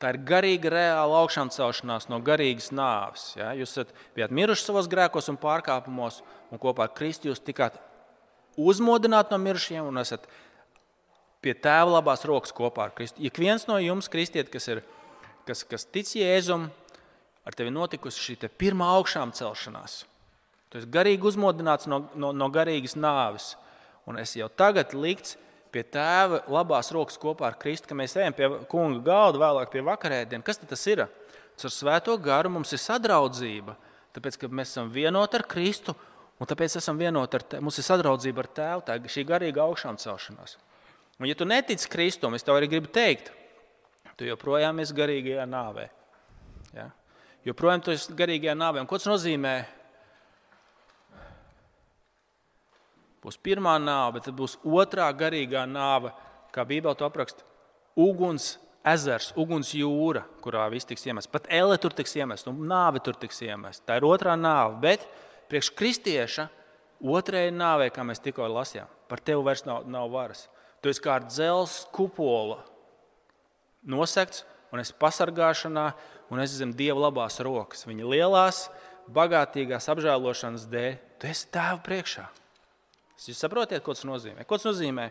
Tā 0.00 0.12
ir 0.14 0.20
garīga, 0.24 0.70
reāla 0.70 1.18
augšām 1.24 1.50
celšanās 1.52 2.06
no 2.08 2.20
garīgas 2.24 2.70
nāves. 2.70 3.32
Ja? 3.34 3.50
Jūs 3.58 3.74
esat, 3.74 3.90
bijat 4.14 4.30
miruši 4.32 4.68
savos 4.68 4.86
grēkos 4.88 5.28
un 5.32 5.38
pārkāpumos, 5.40 6.20
un 6.54 6.62
kopā 6.62 6.86
ar 6.86 6.94
Kristu 6.94 7.28
jūs 7.28 7.42
tikāt 7.42 7.80
uzmodināti 8.54 9.34
no 9.34 9.40
mirušiem 9.42 9.90
un 9.90 9.98
esat 10.00 10.30
pie 11.42 11.56
tēva 11.58 11.96
labās 11.96 12.22
rokas 12.28 12.54
kopā 12.54 12.86
ar 12.86 12.94
Kristu. 12.94 13.18
Ik 13.26 13.42
viens 13.42 13.66
no 13.66 13.80
jums, 13.82 14.08
kristiet, 14.12 14.48
kas, 14.52 14.70
ir, 14.70 14.84
kas, 15.50 15.64
kas 15.66 15.86
tic 15.90 16.14
Jēzum, 16.14 16.68
ar 17.46 17.56
tevi 17.56 17.72
notikusi 17.74 18.22
šī 18.22 18.50
pirmā 18.60 18.92
augšām 19.00 19.34
celšanās. 19.34 20.04
Tu 20.70 20.78
esi 20.78 20.90
garīgi 20.94 21.26
uzmodināts 21.26 21.88
no, 21.90 22.04
no, 22.14 22.30
no 22.30 22.46
garīgas 22.52 22.94
nāves, 22.94 23.56
un 24.06 24.20
es 24.22 24.36
jau 24.38 24.46
tagad 24.48 24.94
likts 24.94 25.34
pie 25.74 25.82
tēva 25.86 26.44
labās 26.50 26.90
rokas 26.94 27.18
kopā 27.18 27.48
ar 27.48 27.56
Kristu, 27.58 27.90
ka 27.90 27.96
mēs 27.98 28.14
ejam 28.18 28.34
pie 28.36 28.48
kunga 28.70 29.02
galda, 29.06 29.40
vēlāk 29.42 29.72
pie 29.72 29.82
vakarēdienas. 29.86 30.46
Kas 30.46 30.62
tas 30.62 30.86
ir? 30.90 31.04
Tas 31.58 31.66
ar 31.66 31.74
svēto 31.74 32.14
garu 32.22 32.52
mums 32.54 32.70
ir 32.74 32.82
sadraudzība, 32.82 33.74
tāpēc 34.14 34.38
ka 34.40 34.50
mēs 34.50 34.74
esam 34.74 34.90
vienoti 34.94 35.38
ar 35.38 35.46
Kristu, 35.50 35.94
un 36.38 36.50
tāpēc 36.50 36.78
esam 36.80 36.98
vienoti 36.98 37.38
ar 37.38 37.46
te, 37.46 37.60
mums 37.62 37.78
ir 37.82 37.86
sadraudzība 37.86 38.44
ar 38.44 38.50
tēvu, 38.60 38.86
tā 38.86 38.98
šī 39.10 39.26
garīga 39.28 39.66
augšām 39.66 39.98
celšanās. 40.00 40.56
Un, 41.20 41.28
ja 41.28 41.36
tu 41.36 41.46
netici 41.46 41.90
Kristum, 41.90 42.34
es 42.38 42.46
tev 42.46 42.56
arī 42.56 42.70
gribu 42.70 42.88
teikt, 42.94 43.28
tu 44.20 44.28
joprojām 44.28 44.82
esi 44.84 44.92
garīgajā 44.96 45.46
nāvē. 45.48 45.88
Ja? 46.76 46.90
Joprojām 47.48 47.80
tu 47.80 47.94
esi 47.94 48.12
garīgajā 48.16 48.52
nāvē. 48.58 48.82
Un 48.82 48.88
ko 48.90 48.98
tas 49.00 49.08
nozīmē? 49.08 49.54
Būs 53.24 53.36
pirmā 53.40 53.78
nāve, 53.80 54.20
tad 54.24 54.36
būs 54.36 54.58
otrā 54.64 55.08
garīgā 55.16 55.66
nāve, 55.68 56.12
kā 56.52 56.64
Bībelē 56.68 56.94
to 56.96 57.08
apraksta. 57.08 57.44
Uguns 58.00 58.54
ezers, 58.86 59.30
uguns 59.40 59.74
jūra, 59.76 60.22
kurā 60.44 60.64
viss 60.72 60.88
tiks 60.88 61.04
iemests. 61.08 61.28
Pat 61.32 61.48
ele 61.52 61.76
tur 61.80 61.92
tiks 61.96 62.16
iemests, 62.16 62.48
un 62.48 62.62
nāve 62.68 63.02
tur 63.04 63.16
tiks 63.20 63.42
iemests. 63.44 63.84
Tā 63.88 63.98
ir 64.00 64.08
otrā 64.08 64.36
nāve. 64.40 64.78
Bet 64.84 65.04
priekš 65.52 65.72
kristieša 65.76 66.48
otrajai 67.00 67.52
nāvei, 67.52 67.90
kā 67.92 68.04
mēs 68.08 68.20
tikko 68.24 68.48
lasījām, 68.52 68.88
par 69.08 69.20
tevi 69.24 69.44
vairs 69.44 69.66
nav, 69.68 69.84
nav 69.88 70.08
varas. 70.12 70.46
Tu 70.80 70.92
esi 70.92 71.04
kā 71.04 71.18
dzelzs 71.24 71.86
kupola 71.92 72.62
nosekts, 73.86 74.44
un 74.70 74.82
es 74.82 74.92
pasargāšanā, 74.94 75.90
un 76.30 76.42
es 76.42 76.54
zem 76.58 76.72
Dieva 76.76 77.08
labās 77.08 77.40
rokas. 77.42 77.86
Viņa 77.88 78.10
lielās, 78.10 78.66
bagātīgās 79.10 79.88
apžēlošanas 79.90 80.68
dēļ, 80.70 80.92
tu 81.20 81.30
esi 81.30 81.48
tēva 81.54 81.80
priekšā. 81.84 82.26
Jūs 83.20 83.40
saprotat, 83.42 83.82
ko 83.84 83.92
tas 83.92 84.06
nozīmē? 84.08 84.46
Ko 84.48 84.56
tas 84.56 84.70
nozīmē? 84.70 85.10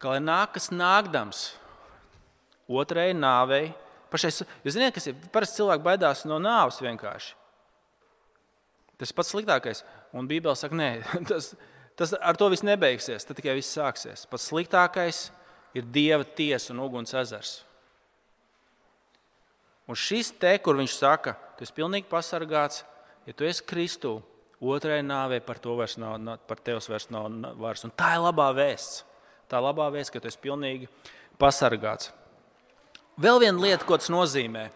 Ka 0.00 0.14
lai 0.14 0.20
nākas 0.24 0.70
nākdams 0.72 1.50
otrai 2.66 3.10
nāvei, 3.16 3.74
pašais, 4.12 4.42
jūs 4.64 4.76
zināt, 4.76 4.94
kas 4.96 5.10
ir 5.10 5.18
parasti 5.34 5.60
cilvēki 5.60 5.84
baidās 5.84 6.24
no 6.28 6.38
nāves 6.42 6.80
vienkārši. 6.80 7.34
Tas 8.96 9.12
pats 9.12 9.32
sliktākais. 9.34 9.82
Un 10.16 10.28
Bībele 10.28 10.56
saka, 10.56 10.76
nē, 10.78 10.90
tas, 11.30 11.52
tas 11.98 12.14
ar 12.16 12.38
to 12.40 12.48
viss 12.52 12.64
nebeigsies, 12.64 13.26
tad 13.28 13.36
tikai 13.36 13.58
viss 13.58 13.76
sāksies. 13.76 14.24
Pats 14.30 14.48
sliktākais 14.48 15.26
ir 15.76 15.86
Dieva 15.92 16.24
tiesa 16.24 16.72
un 16.72 16.82
uguns 16.84 17.14
ezers. 17.16 17.58
Un 19.86 19.98
šis 19.98 20.32
te, 20.40 20.56
kur 20.58 20.78
viņš 20.78 20.94
saka, 20.96 21.36
tu 21.56 21.66
esi 21.66 21.74
pilnīgi 21.76 22.08
pasargāts, 22.10 22.82
ja 23.28 23.34
tu 23.36 23.46
esi 23.46 23.64
Kristū, 23.66 24.16
Otrai 24.56 25.02
nāvei 25.04 25.42
par 25.44 25.58
nav, 26.00 26.38
par 26.48 26.56
tevi 26.64 26.80
vairs 26.88 27.10
nav 27.10 27.28
vairs. 27.60 27.84
Un 27.84 27.92
tā 27.92 28.14
ir 28.16 28.22
labā 28.24 28.48
vēsts. 28.56 29.04
Tā 29.50 29.58
ir 29.60 29.66
labā 29.66 29.90
vēsts, 29.92 30.10
ka 30.10 30.20
tu 30.20 30.28
esi 30.28 30.40
pilnīgi 30.40 30.88
pasargāts. 31.38 32.10
Vēl 33.20 33.40
viena 33.40 33.60
lieta, 33.60 33.84
ko 33.84 33.98
tas 33.98 34.08
nozīmē, 34.08 34.70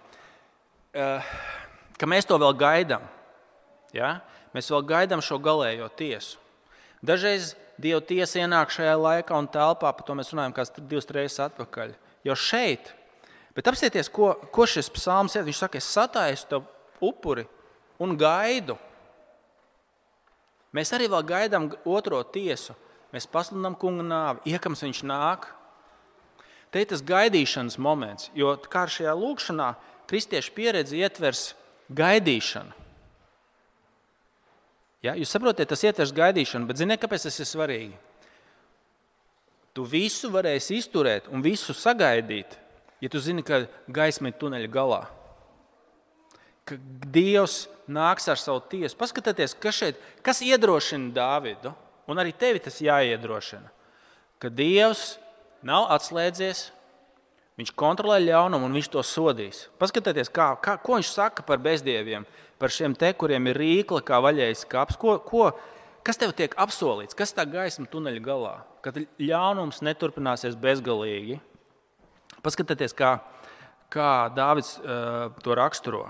eh, 0.92 1.24
ka 1.96 2.06
mēs 2.06 2.28
to 2.28 2.36
vēl 2.36 2.52
gaidām. 2.54 3.02
Ja? 3.92 4.20
Mēs 4.54 4.70
vēl 4.70 4.84
gaidām 4.84 5.22
šo 5.22 5.38
galējo 5.38 5.88
tiesu. 5.96 6.36
Dažreiz 7.06 7.54
Dieva 7.80 8.02
tiesa 8.04 8.42
ienāk 8.42 8.72
šajā 8.74 8.92
laikā 9.00 9.36
un 9.40 9.48
telpā, 9.48 9.88
par 9.96 10.04
to 10.04 10.16
mēs 10.18 10.34
runājam, 10.34 10.52
kāds 10.56 10.72
divas 10.76 11.08
reizes 11.16 11.40
atpakaļ. 11.46 11.94
Jo 12.28 12.36
šeit, 12.36 12.90
bet 13.56 13.70
apsieties, 13.70 14.10
ko, 14.12 14.34
ko 14.52 14.66
šis 14.68 14.90
psalms 14.92 15.36
ir. 15.38 15.46
Viņš 15.46 15.62
saka, 15.62 15.80
es 15.80 15.88
sataisu 15.88 16.48
to 16.50 16.60
upuri 17.08 17.46
un 18.00 18.12
gaidu. 18.20 18.76
Mēs 20.76 20.92
arī 20.94 21.08
vēl 21.10 21.24
gaidām 21.26 21.70
otro 21.88 22.20
tiesu. 22.22 22.76
Mēs 23.14 23.26
pasludinām 23.30 23.74
kunga 23.80 24.04
nāvi, 24.06 24.52
iekams 24.52 24.84
viņš 24.84 25.00
nāk. 25.08 25.48
Te 26.70 26.84
ir 26.84 26.92
tas 26.92 27.02
gaidīšanas 27.02 27.80
moments, 27.82 28.28
jo 28.36 28.52
kā 28.70 28.84
šajā 28.86 29.16
lūkšanā 29.18 29.72
kristiešu 30.10 30.52
pieredze 30.54 31.00
ietvers 31.00 31.48
gaidīšanu. 31.90 32.79
Ja? 35.04 35.14
Jūs 35.16 35.32
saprotat, 35.32 35.68
tas 35.70 35.84
ietvers 35.86 36.12
gaidīšanu, 36.16 36.68
bet 36.68 36.80
ziniet, 36.80 37.00
kāpēc 37.02 37.28
tas 37.28 37.38
ir 37.40 37.48
svarīgi? 37.48 37.94
Tu 39.74 39.86
visu 39.86 40.32
varēsi 40.34 40.80
izturēt 40.80 41.30
un 41.30 41.44
visu 41.44 41.76
sagaidīt, 41.76 42.58
ja 43.00 43.08
tu 43.08 43.22
zini, 43.22 43.44
ka 43.46 43.64
gaisma 43.88 44.32
ir 44.32 44.38
tuneļa 44.40 44.70
galā 44.72 45.04
ka 46.70 46.78
Dievs 47.10 47.64
nāks 47.90 48.28
ar 48.30 48.38
savu 48.38 48.62
tiesu. 48.70 48.96
Paskatieties, 48.98 49.56
kas 49.58 49.78
šeit 49.80 50.02
kas 50.26 50.42
iedrošina 50.46 51.10
Dāvidu, 51.16 51.74
un 52.10 52.22
arī 52.22 52.34
tevi 52.36 52.62
tas 52.62 52.78
jāiedrošina. 52.82 53.70
Ka 54.40 54.50
Dievs 54.52 55.16
nav 55.66 55.90
atslēdzies, 55.96 56.68
viņš 57.60 57.74
kontrolē 57.76 58.18
ļaunumu 58.24 58.68
un 58.68 58.76
viņš 58.78 58.88
to 58.94 59.02
sodīs. 59.04 59.66
Paskatieties, 59.80 60.30
kā, 60.32 60.54
kā, 60.64 60.78
ko 60.80 60.96
viņš 60.96 61.10
saka 61.12 61.44
par 61.46 61.60
bezdieviem, 61.62 62.24
par 62.60 62.72
šiem 62.72 62.96
te, 62.96 63.12
kuriem 63.12 63.50
ir 63.50 63.60
rīkla 63.60 64.00
kā 64.06 64.20
vaļējs 64.24 64.64
kaps. 64.70 64.96
Ko, 65.00 65.18
ko, 65.24 65.50
kas 66.06 66.20
tev 66.20 66.32
tiek 66.36 66.56
apsolīts, 66.60 67.16
kas 67.16 67.34
tā 67.36 67.44
gaisma 67.48 67.88
tuneļa 67.90 68.24
galā? 68.24 68.54
Kad 68.84 69.02
ļaunums 69.20 69.82
neturpināsies 69.84 70.56
bezgalīgi. 70.60 71.36
Paskatieties, 72.40 72.96
kā, 72.96 73.18
kā 73.92 74.10
Dāvids 74.32 74.78
uh, 74.80 75.28
to 75.44 75.56
raksturo. 75.58 76.06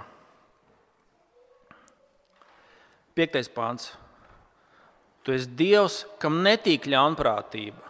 Piektais 3.19 3.51
pāns. 3.51 3.91
Tu 5.27 5.35
esi 5.35 5.51
Dievs, 5.59 6.05
kam 6.23 6.39
netīk 6.47 6.87
ļaunprātība. 6.89 7.90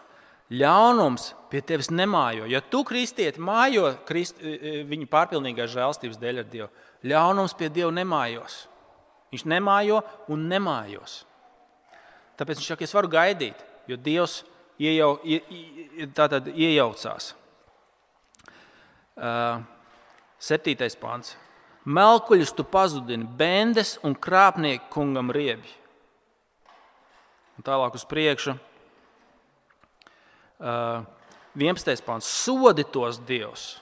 Ļaunums 0.51 1.29
pie 1.51 1.61
tevis 1.63 1.93
nemājo. 1.95 2.49
Ja 2.51 2.59
tu 2.61 2.83
kristieti 2.87 3.43
mājo 3.43 3.93
krist, 4.07 4.41
e, 4.43 4.57
e, 4.57 4.73
viņa 4.89 5.07
pārpilnīgās 5.11 5.71
žēlstības 5.71 6.19
dēļ 6.19 6.41
ar 6.43 6.49
Dievu, 6.51 6.69
ļaunums 7.07 7.55
pie 7.59 7.69
Dieva 7.71 7.93
nemājos. 7.95 8.65
Viņš 9.31 9.45
nemājo 9.47 10.01
un 10.31 10.49
nemājos. 10.51 11.21
Tāpēc 12.41 12.59
viņš 12.59 12.71
saka, 12.73 12.87
es 12.87 12.97
varu 12.97 13.13
gaidīt, 13.13 13.59
jo 13.87 13.99
Dievs 14.01 14.41
iejau, 14.81 15.13
ie, 15.23 15.39
iejaucās. 16.01 17.35
Uh, 19.21 19.61
septītais 20.41 20.97
pāns. 20.99 21.35
Melkuļus 21.85 22.55
tu 22.57 22.65
pazudini, 22.65 23.29
bendes 23.39 23.99
un 24.05 24.17
krāpnieku 24.17 24.91
kungam 24.93 25.31
riebi. 25.33 25.69
Un 27.61 27.67
tālāk 27.67 27.95
uz 27.97 28.07
priekšu. 28.09 28.57
Uh, 30.61 31.07
11. 31.57 32.05
pāns. 32.07 32.29
Sodi 32.29 32.85
tos 32.85 33.19
Dievs. 33.27 33.79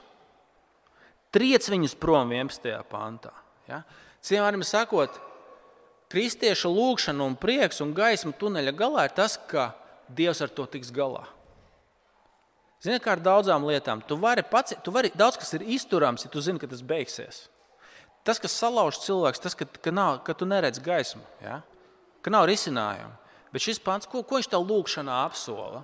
Triec 1.34 1.66
viņus 1.68 1.96
prom 2.00 2.30
11. 2.32 2.70
pāntā. 2.88 3.34
Ja? 3.68 3.82
Cienījumā 4.24 4.64
sakot, 4.64 5.18
kristiešu 6.12 6.70
lūgšana 6.72 7.26
un 7.26 7.36
prieks 7.36 7.82
un 7.84 7.92
gaisma 7.96 8.32
tuneļa 8.32 8.72
galā 8.76 9.08
ir 9.08 9.16
tas, 9.16 9.36
ka 9.50 9.74
Dievs 10.08 10.40
ar 10.40 10.54
to 10.54 10.64
tiks 10.70 10.88
galā. 10.94 11.26
Ziniet, 12.80 13.02
kā 13.02 13.16
ar 13.16 13.20
daudzām 13.20 13.66
lietām. 13.66 14.00
Tu 14.06 14.16
vari 14.16 14.44
pats, 14.46 14.76
tu 14.86 14.94
vari, 14.94 15.10
daudz 15.18 15.36
kas 15.40 15.50
ir 15.58 15.66
izturams, 15.66 16.24
ja 16.24 16.30
tu 16.32 16.40
zini, 16.40 16.60
ka 16.62 16.70
tas 16.70 16.80
beigsies. 16.86 17.48
Tas, 18.24 18.38
kas 18.40 18.54
salauž 18.54 19.00
cilvēks, 19.02 19.42
tas, 19.42 19.56
ka, 19.58 19.66
ka, 19.66 19.92
nav, 19.92 20.22
ka 20.24 20.34
tu 20.36 20.46
neredz 20.48 20.80
gaismu, 20.82 21.24
ja? 21.42 21.60
ka 22.22 22.32
nav 22.32 22.46
risinājumu. 22.48 23.12
Bet 23.52 23.64
šis 23.64 23.80
pants, 23.82 24.08
ko, 24.08 24.22
ko 24.22 24.38
viņš 24.38 24.50
tev 24.52 24.64
lūgšanā 24.68 25.22
apsola? 25.26 25.82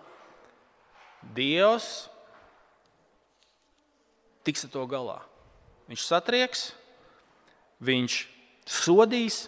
Dievs 1.36 2.08
tiks 4.44 4.66
ar 4.66 4.72
to 4.74 4.84
galā. 4.90 5.20
Viņš 5.88 6.04
satrieks, 6.04 6.66
viņš 7.84 8.18
sodīs. 8.68 9.44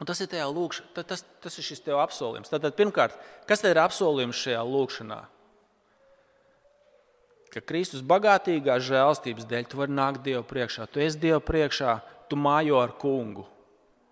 Un 0.00 0.08
tas 0.08 0.20
ir 0.24 0.32
lūkšanā, 0.32 1.04
tas, 1.04 1.26
tas 1.44 1.58
ir 1.60 1.66
šis 1.66 1.84
tev 1.84 2.00
apsolījums. 2.00 2.48
Tātad, 2.48 2.72
pirmkārt, 2.78 3.18
kas 3.48 3.60
ir 3.68 3.80
apsolījums 3.82 4.40
šajā 4.40 4.62
lūkšanā? 4.64 5.20
ka 7.50 7.62
Kristus 7.66 8.02
bagātīgā 8.06 8.76
žēlstības 8.82 9.46
dēļ 9.50 9.68
tu 9.68 9.80
vari 9.80 9.94
nākt 9.94 10.22
Dievu 10.26 10.44
priekšā. 10.46 10.86
Tu 10.90 11.02
esi 11.02 11.18
Dievu 11.20 11.42
priekšā, 11.42 11.96
tu 12.30 12.38
mājo 12.38 12.78
ar 12.78 12.94
kungu. 13.00 13.46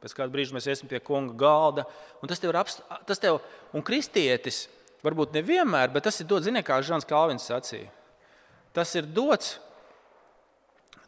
Pēc 0.02 0.14
kāda 0.14 0.30
brīža 0.34 0.54
mēs 0.54 0.66
iesim 0.70 0.90
pie 0.90 1.00
kunga 1.02 1.34
galda. 1.38 1.84
Un 2.22 2.30
tas 2.30 2.42
tev 2.42 2.52
ir 2.52 2.60
apst... 2.60 2.82
tas 3.06 3.22
tev... 3.22 3.40
un 3.74 3.82
kristietis 3.86 4.66
varbūt 5.04 5.36
nevienmēr, 5.36 5.92
bet 5.94 6.06
tas 6.08 6.18
ir 6.20 6.28
dots, 6.30 6.46
ziniet, 6.48 6.66
kā 6.66 6.80
Žants 6.84 7.06
Kalvins 7.08 7.46
sacīja. 7.48 7.90
Tas 8.76 8.94
ir 8.98 9.06
dots, 9.06 9.56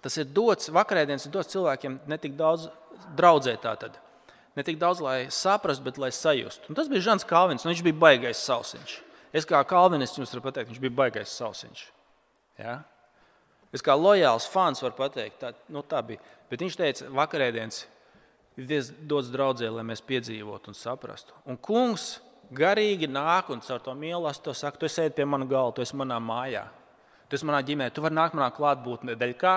tas 0.02 0.16
ir 0.18 0.30
dots 0.30 0.70
vakarēdienas, 0.74 1.26
ir 1.26 1.34
dots 1.34 1.52
cilvēkiem 1.52 2.00
ne 2.10 2.18
tik 2.20 2.38
daudz 2.38 2.68
draudzē 3.16 3.56
tātad. 3.62 3.98
Ne 4.58 4.64
tik 4.66 4.80
daudz, 4.80 5.02
lai 5.04 5.18
saprastu, 5.30 5.84
bet 5.86 5.98
lai 6.00 6.10
sajustu. 6.14 6.70
Un 6.70 6.78
tas 6.78 6.88
bija 6.90 7.10
Žants 7.10 7.26
Kalvins, 7.28 7.64
un 7.64 7.70
viņš 7.70 7.84
bija 7.86 8.00
baigais 8.00 8.42
sausiņš. 8.42 8.96
Es 9.36 9.46
kā 9.46 9.60
kalvinists 9.62 10.18
jums 10.18 10.32
varu 10.34 10.48
pateikt, 10.48 10.72
viņš 10.72 10.82
bija 10.82 10.96
baigais 11.04 11.30
sausiņš. 11.38 11.84
Ja? 12.58 12.80
Es 13.70 13.84
kā 13.86 13.94
lojāls 13.94 14.48
fans 14.50 14.82
varu 14.82 14.96
pateikt, 14.98 15.38
tā, 15.38 15.52
nu, 15.70 15.84
tā 15.86 16.02
bija. 16.06 16.18
Bet 16.50 16.64
viņš 16.64 16.78
teica, 16.78 17.10
vakarēdienas 17.14 17.84
ir 18.58 18.90
dots 19.06 19.30
draudzē, 19.30 19.70
lai 19.70 19.86
mēs 19.86 20.02
piedzīvotu 20.02 20.72
un 20.72 20.78
saprastu. 20.78 21.36
Un 21.46 21.58
kungs 21.62 22.16
garīgi 22.54 23.08
nāk 23.10 23.50
un 23.54 23.62
caur 23.64 23.82
to 23.84 23.94
mīlestību 23.96 24.56
saka, 24.56 24.78
tu 24.80 24.88
esi 24.88 25.08
pie 25.14 25.26
mana 25.28 25.46
galva, 25.48 25.74
tu 25.76 25.84
esi 25.84 25.96
manā 25.98 26.18
mājā, 26.22 26.64
tu 27.28 27.38
esi 27.38 27.46
manā 27.48 27.62
ģimenē, 27.66 27.90
tu 27.94 28.04
vari 28.04 28.16
nākt 28.18 28.36
manā 28.38 28.50
klātbūtnē. 28.54 29.16
Dēļ 29.18 29.34
kā? 29.40 29.56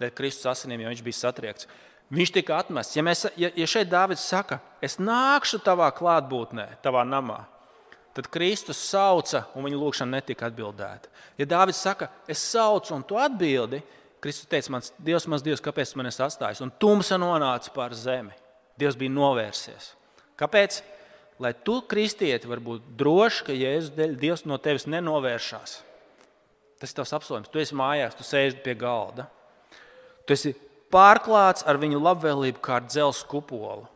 Dēļ 0.00 0.14
Kristus 0.18 0.50
asinīm, 0.50 0.82
jo 0.82 0.92
viņš 0.92 1.02
bija 1.06 1.20
satriekts. 1.20 1.68
Viņš 2.14 2.32
tika 2.34 2.58
atmests. 2.60 2.96
Ja, 2.98 3.02
mēs, 3.06 3.24
ja, 3.40 3.50
ja 3.56 3.66
šeit 3.70 3.88
Dārvids 3.90 4.26
saka, 4.28 4.60
es 4.84 4.98
nākšu 5.00 5.62
tavā 5.64 5.88
klātbūtnē, 5.96 6.66
tavā 6.84 7.04
namā, 7.08 7.40
tad 8.14 8.28
Kristus 8.30 8.82
sauca, 8.90 9.46
un 9.56 9.66
viņa 9.66 9.80
lūgšana 9.80 10.18
netika 10.18 10.50
atbildēta. 10.50 11.10
Ja 11.40 11.48
Dārvids 11.54 11.80
saka, 11.80 12.10
es 12.30 12.42
saucu, 12.44 12.92
un 12.94 13.06
tu 13.06 13.18
atbildi, 13.18 13.80
Kristus 14.24 14.48
teica, 14.48 14.72
mans 14.72 14.92
Dievs, 15.04 15.26
mans 15.28 15.42
Dievs, 15.44 15.60
kāpēc 15.64 15.90
man 16.00 16.08
es 16.08 16.20
atstājis? 16.22 16.62
Un 16.64 16.72
tumsa 16.80 17.18
nonāca 17.20 17.72
pār 17.74 17.92
zemi. 17.98 18.32
Dievs 18.80 18.96
bija 18.96 19.12
novērsies. 19.12 19.90
Kāpēc? 20.40 20.78
Lai 21.42 21.54
tu, 21.66 21.80
kristieti, 21.88 22.48
vari 22.50 22.62
būt 22.64 22.92
drošs, 22.98 23.42
ka 23.46 23.56
Jēzus 23.56 23.94
dēļ 23.96 24.14
Dievs 24.20 24.44
no 24.46 24.58
tevis 24.62 24.86
nenovēršās. 24.90 25.78
Tas 26.80 26.92
ir 26.92 26.98
tavs 26.98 27.14
apsolījums. 27.16 27.50
Tu 27.50 27.62
esi 27.62 27.78
mājās, 27.78 28.16
tu 28.18 28.26
sēž 28.26 28.58
pie 28.64 28.74
galda. 28.78 29.26
Tu 30.26 30.36
esi 30.36 30.54
pārklāts 30.94 31.66
ar 31.66 31.78
viņu 31.80 32.02
labvēlību 32.02 32.62
kā 32.64 32.78
ar 32.78 32.86
dzelzceļa 32.86 33.30
kupolu. 33.30 33.88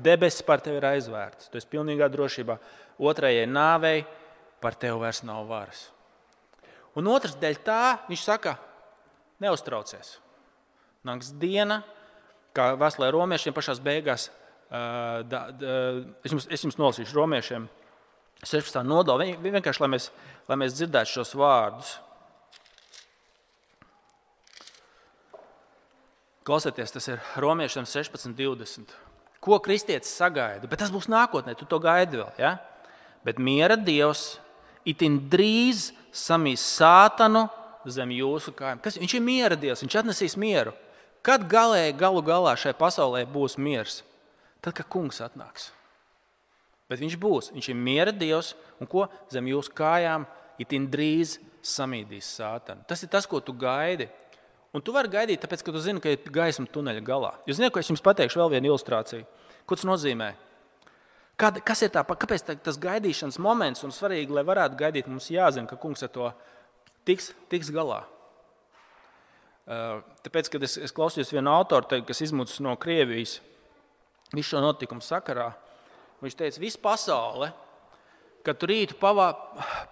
Debesis 0.00 0.44
par 0.46 0.62
tevi 0.64 0.78
ir 0.80 0.86
aizvērts. 0.92 1.50
Tu 1.50 1.60
esi 1.60 1.68
pilnīgā 1.70 2.08
drošībā. 2.10 2.56
Otrajai 3.00 3.46
nāvei 3.50 4.04
par 4.62 4.76
tevi 4.78 4.98
vairs 5.02 5.22
nav 5.26 5.46
varas. 5.50 5.88
Un 6.98 7.06
otrs 7.10 7.36
dēļ 7.38 7.60
tā 7.64 7.82
viņš 8.08 8.24
saka, 8.26 8.56
neuztraucies. 9.42 10.18
Nāks 11.06 11.30
diena, 11.40 11.80
kā 12.56 12.72
vēstulē 12.78 13.08
romiešiem 13.14 13.54
pašā 13.56 13.76
beigās, 13.82 14.28
da, 14.70 15.40
da, 15.50 15.76
es, 16.22 16.30
jums, 16.30 16.46
es 16.46 16.62
jums 16.62 16.78
nolasīšu 16.78 17.16
romiešiem 17.16 17.66
16. 18.44 18.80
nodaļu, 18.86 19.34
vienkārši 19.42 19.82
lai 19.82 19.90
mēs, 19.96 20.08
lai 20.48 20.56
mēs 20.62 20.76
dzirdētu 20.78 21.12
šos 21.18 21.34
vārdus. 21.36 21.96
Klausieties, 26.46 26.94
tas 26.94 27.08
ir 27.10 27.20
romiešiem 27.42 27.84
16, 27.84 28.32
20. 28.38 28.94
Ko 29.44 29.58
kristietis 29.62 30.12
sagaida? 30.16 30.68
Bet 30.70 30.80
tas 30.82 30.92
būs 30.92 31.08
nākotnē, 31.10 31.52
tu 31.56 31.68
to 31.68 31.78
gaidi 31.82 32.20
vēl. 32.20 32.30
Ja? 32.40 32.54
Bet 33.26 33.40
miera 33.42 33.76
Dievs 33.76 34.38
itin 34.88 35.18
drīz 35.32 35.90
samīs 36.16 36.62
sātanu 36.78 37.46
zem 37.88 38.12
jūsu 38.14 38.54
kājām. 38.56 38.80
Kas, 38.84 38.96
viņš 39.00 39.16
ir 39.16 39.24
miera 39.24 39.58
Dievs, 39.58 39.84
viņš 39.84 39.98
atnesīs 40.00 40.36
mieru. 40.40 40.72
Kad 41.24 41.44
galēji, 41.50 41.98
galu 42.00 42.22
galā 42.24 42.54
šai 42.56 42.72
pasaulē 42.76 43.26
būs 43.28 43.58
miers? 43.60 44.00
Tad, 44.60 44.74
kad 44.76 44.88
kungs 44.92 45.22
atnāks. 45.24 45.70
Bet 46.90 47.00
viņš 47.00 47.16
būs, 47.22 47.52
viņš 47.54 47.70
ir 47.70 47.78
miera 47.78 48.12
dievs, 48.12 48.54
un 48.82 48.88
ko 48.90 49.06
zem 49.30 49.46
jūsu 49.48 49.72
kājām 49.78 50.26
itin 50.60 50.88
drīz 50.90 51.38
samīdīs 51.62 52.28
sātanu. 52.38 52.84
Tas 52.88 53.04
ir 53.04 53.12
tas, 53.12 53.28
ko 53.30 53.40
tu 53.44 53.54
gaidi. 53.56 54.08
Un 54.74 54.82
tu 54.84 54.94
vari 54.94 55.10
gaidīt, 55.10 55.40
tāpēc, 55.42 55.64
ka 55.66 55.74
tu 55.74 55.82
zini, 55.82 56.02
ka 56.02 56.12
ir 56.14 56.30
gaisma 56.34 56.68
tuneļa 56.70 57.02
galā. 57.06 57.32
Jūs 57.46 57.58
zināt, 57.58 57.72
ko 57.74 57.82
es 57.82 57.90
jums 57.90 58.02
pateikšu, 58.04 58.38
vēl 58.38 58.52
vienu 58.54 58.70
ilustrāciju. 58.70 59.26
Ko 59.66 59.78
tas 59.78 59.86
nozīmē? 59.88 60.30
Kad, 61.40 61.58
kas 61.66 61.82
ir 61.86 61.90
tā, 61.94 62.04
kāpēc 62.04 62.44
tā, 62.44 62.54
tas 62.60 62.78
gaidīšanas 62.78 63.40
moments 63.42 63.82
un 63.86 63.94
svarīgi, 63.94 64.34
lai 64.36 64.44
varētu 64.46 64.78
gaidīt, 64.78 65.08
mums 65.10 65.30
jāzina, 65.32 65.66
ka 65.70 65.78
kungs 65.80 66.04
ar 66.06 66.12
to 66.14 66.28
tiks, 67.08 67.30
tiks 67.50 67.70
galā. 67.74 68.02
Tāpēc, 70.26 70.50
kad 70.52 70.66
es, 70.66 70.76
es 70.88 70.94
klausījos 70.94 71.32
vienu 71.32 71.52
autoru, 71.54 72.02
kas 72.06 72.22
izmucis 72.26 72.60
no 72.62 72.74
Krievijas, 72.80 73.38
visu 74.34 74.54
šo 74.54 74.62
notikumu 74.64 75.02
sakarā. 75.04 75.50
Viņš 76.20 76.36
teica, 76.36 76.60
visa 76.60 76.80
pasaule, 76.82 77.50
kad 78.44 78.58
tu 78.60 78.68
rītu 78.70 78.96
pavā, 79.00 79.30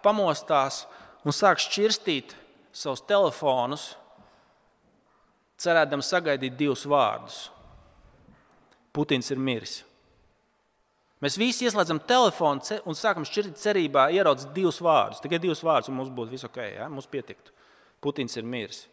pamostās 0.04 0.84
un 1.24 1.34
sāk 1.34 1.60
šķirstīt 1.62 2.34
savus 2.72 3.02
telefonus, 3.08 3.90
cerēdam 5.58 6.04
sagaidīt 6.04 6.56
divus 6.58 6.84
vārdus. 6.88 7.48
Putins 8.94 9.30
ir 9.32 9.40
miris. 9.42 9.80
Mēs 11.18 11.34
visi 11.38 11.66
ieslēdzam 11.66 11.98
telefonu 12.06 12.78
un 12.86 12.96
sākam 12.96 13.24
šķirt 13.26 13.58
cerībā 13.58 14.06
ieraudzīt 14.14 14.52
divus 14.54 14.78
vārdus. 14.82 15.22
Tikai 15.22 15.40
divus 15.42 15.64
vārdus, 15.66 15.90
un 15.90 15.98
mums 15.98 16.12
būtu 16.14 16.36
viss 16.36 16.46
ok, 16.46 16.60
ja? 16.76 16.86
mums 16.92 17.10
pietiktu. 17.10 17.54
Putins 17.98 18.38
ir 18.38 18.46
miris. 18.46 18.84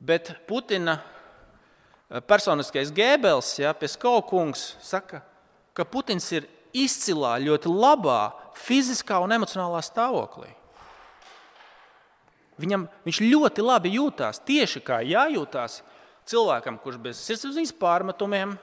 Bet 0.00 0.32
Putina 0.48 0.96
personiskais 2.26 2.90
Gēbels, 2.94 3.52
ja, 3.60 3.74
Peskaukungs, 3.76 4.74
saka, 4.82 5.22
ka 5.76 5.86
Putins 5.86 6.26
ir 6.34 6.48
izcilā, 6.74 7.36
ļoti 7.42 7.70
labā 7.70 8.32
fiziskā 8.58 9.20
un 9.22 9.34
emocionālā 9.34 9.82
stāvoklī. 9.84 10.50
Viņam, 12.60 12.88
viņš 13.06 13.20
ļoti 13.24 13.64
labi 13.64 13.94
jūtas, 13.94 14.42
tieši 14.44 14.82
kā 14.84 15.00
jājūtās 15.06 15.80
cilvēkam, 16.28 16.76
kurš 16.82 16.98
bez 17.00 17.22
sirdsapziņas 17.24 17.72
pārmetumiem 17.80 18.58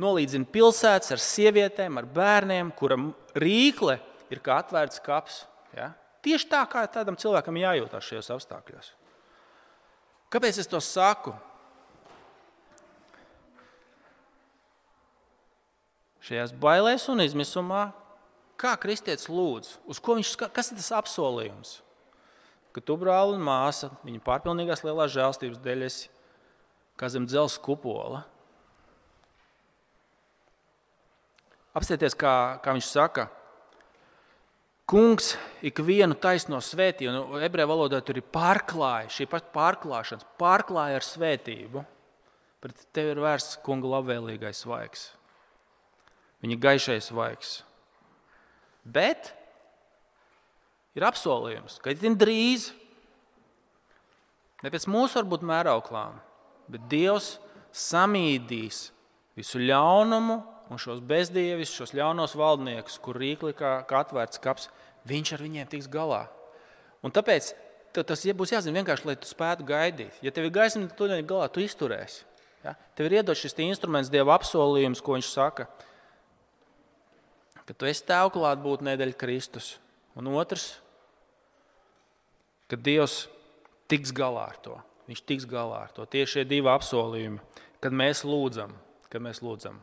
nolīdzina 0.00 0.48
pilsētas 0.50 1.14
ar 1.14 1.22
sievietēm, 1.22 2.00
ar 2.00 2.08
bērniem, 2.08 2.72
kuram 2.76 3.12
rīkle 3.38 3.98
ir 4.32 4.40
kā 4.42 4.58
atvērts 4.62 5.02
kaps. 5.04 5.44
Ja? 5.76 5.92
Tieši 6.24 6.48
tā 6.50 6.64
kā 6.72 6.82
tādam 6.90 7.18
cilvēkam 7.20 7.60
jājūtas 7.60 8.08
šajos 8.08 8.32
apstākļos. 8.34 8.90
Kāpēc 10.30 10.60
es 10.62 10.70
to 10.70 10.80
saku? 10.82 11.34
Šajās 16.24 16.54
bailēs 16.60 17.08
un 17.12 17.24
izmisumā, 17.24 17.90
kā 18.60 18.74
kristietis 18.80 19.28
lūdz, 19.32 19.76
uz 19.88 20.00
ko 20.02 20.18
viņš 20.18 20.34
kas 20.52 20.72
ir 20.72 20.80
tas 20.80 20.92
apsolījums? 21.00 21.78
Ka 22.70 22.82
tu, 22.84 22.94
brāl 23.00 23.34
un 23.34 23.42
māsa, 23.42 23.90
viņa 24.06 24.22
pārpilnīgās 24.26 24.84
lielās 24.86 25.14
žēlstības 25.16 25.62
dēļ 25.64 25.86
esi 25.88 26.10
kā 27.00 27.08
zem 27.10 27.26
dzelzceļa 27.26 27.64
kupola. 27.64 28.22
Apstāties, 31.74 32.14
kā, 32.18 32.34
kā 32.62 32.74
viņš 32.76 32.90
saka, 32.90 33.30
Kungs 34.90 35.36
ikvienu 35.62 36.16
taisno 36.18 36.58
svētī, 36.58 37.06
un 37.06 37.38
ebreju 37.46 37.68
valodā 37.70 38.00
tur 38.02 38.18
ir 38.18 38.24
pārklāja, 38.34 39.06
šī 39.14 39.28
pati 39.30 39.52
pārklāšanas, 39.54 40.26
pārklāja 40.40 40.98
ar 40.98 41.06
svētību. 41.06 41.84
Pret 42.58 42.82
tevi 42.90 43.14
ir 43.14 43.22
vērsts 43.22 43.60
kunga 43.62 43.86
labvēlīgais 43.94 44.64
vaigs 44.66 45.04
viņa 46.44 46.58
gaišais 46.60 47.10
vaigs. 47.14 47.60
Bet 48.84 49.32
ir 50.96 51.06
apsolījums, 51.06 51.78
ka 51.82 51.92
itin 51.94 52.16
drīz, 52.18 52.70
ne 54.64 54.72
pēc 54.72 54.88
mūsu 54.90 55.20
varbūt 55.20 55.44
mērauklām, 55.46 56.18
bet 56.70 56.88
Dievs 56.90 57.36
samīdīs 57.76 58.88
visu 59.38 59.60
ļaunumu 59.62 60.40
un 60.70 60.78
šos 60.78 61.02
bezdievis, 61.02 61.72
šos 61.74 61.94
ļaunos 61.98 62.36
valdniekus, 62.38 62.98
kur 63.02 63.18
rīkli 63.18 63.54
kā, 63.58 63.80
kā 63.88 64.04
atvērts 64.04 64.42
kaps, 64.42 64.68
viņš 65.08 65.34
ar 65.34 65.44
viņiem 65.44 65.70
tiks 65.70 65.90
galā. 65.90 66.24
Un 67.04 67.12
tāpēc 67.14 67.52
tas 67.94 68.24
būs 68.36 68.52
jāzina 68.54 68.80
vienkārši, 68.80 69.08
lai 69.08 69.16
tu 69.18 69.26
spētu 69.26 69.66
gaidīt. 69.66 70.18
Ja 70.22 70.30
tev 70.34 70.46
ir 70.46 70.54
gaisma, 70.54 70.86
tad 70.86 70.98
tu 70.98 71.08
galā, 71.08 71.48
tu 71.50 71.62
izturēsi. 71.64 72.22
Ja? 72.64 72.76
Tev 72.94 73.08
ir 73.08 73.18
iedots 73.20 73.40
šis 73.40 73.56
instruments, 73.64 74.12
Dieva 74.12 74.36
apsolījums, 74.36 75.02
ko 75.02 75.16
viņš 75.16 75.30
saka 75.32 75.66
ka 77.70 77.76
tu 77.78 77.86
esi 77.86 78.02
tēva 78.02 78.32
klātbūtnē 78.34 78.96
dēļ 78.98 79.12
Kristus. 79.14 79.76
Un 80.18 80.26
otrs, 80.34 80.72
ka 82.66 82.74
Dievs 82.74 83.28
tiks 83.86 84.10
galā 84.10 84.48
ar 84.50 84.58
to. 84.58 84.74
Viņš 85.06 85.22
tiks 85.22 85.46
galā 85.46 85.84
ar 85.84 85.94
to. 85.94 86.02
Tieši 86.02 86.40
šie 86.40 86.44
divi 86.50 86.66
apsolījumi, 86.66 87.38
kad 87.78 87.94
mēs 87.94 88.24
lūdzam, 88.26 88.74
kad 89.06 89.22
mēs 89.22 89.38
lūdzam. 89.46 89.78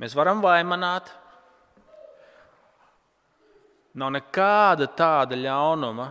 Mēs 0.00 0.16
varam 0.16 0.40
vaimanāt. 0.40 1.12
Nav 4.00 4.16
nekāda 4.16 4.88
tāda 4.88 5.36
ļaunuma, 5.36 6.10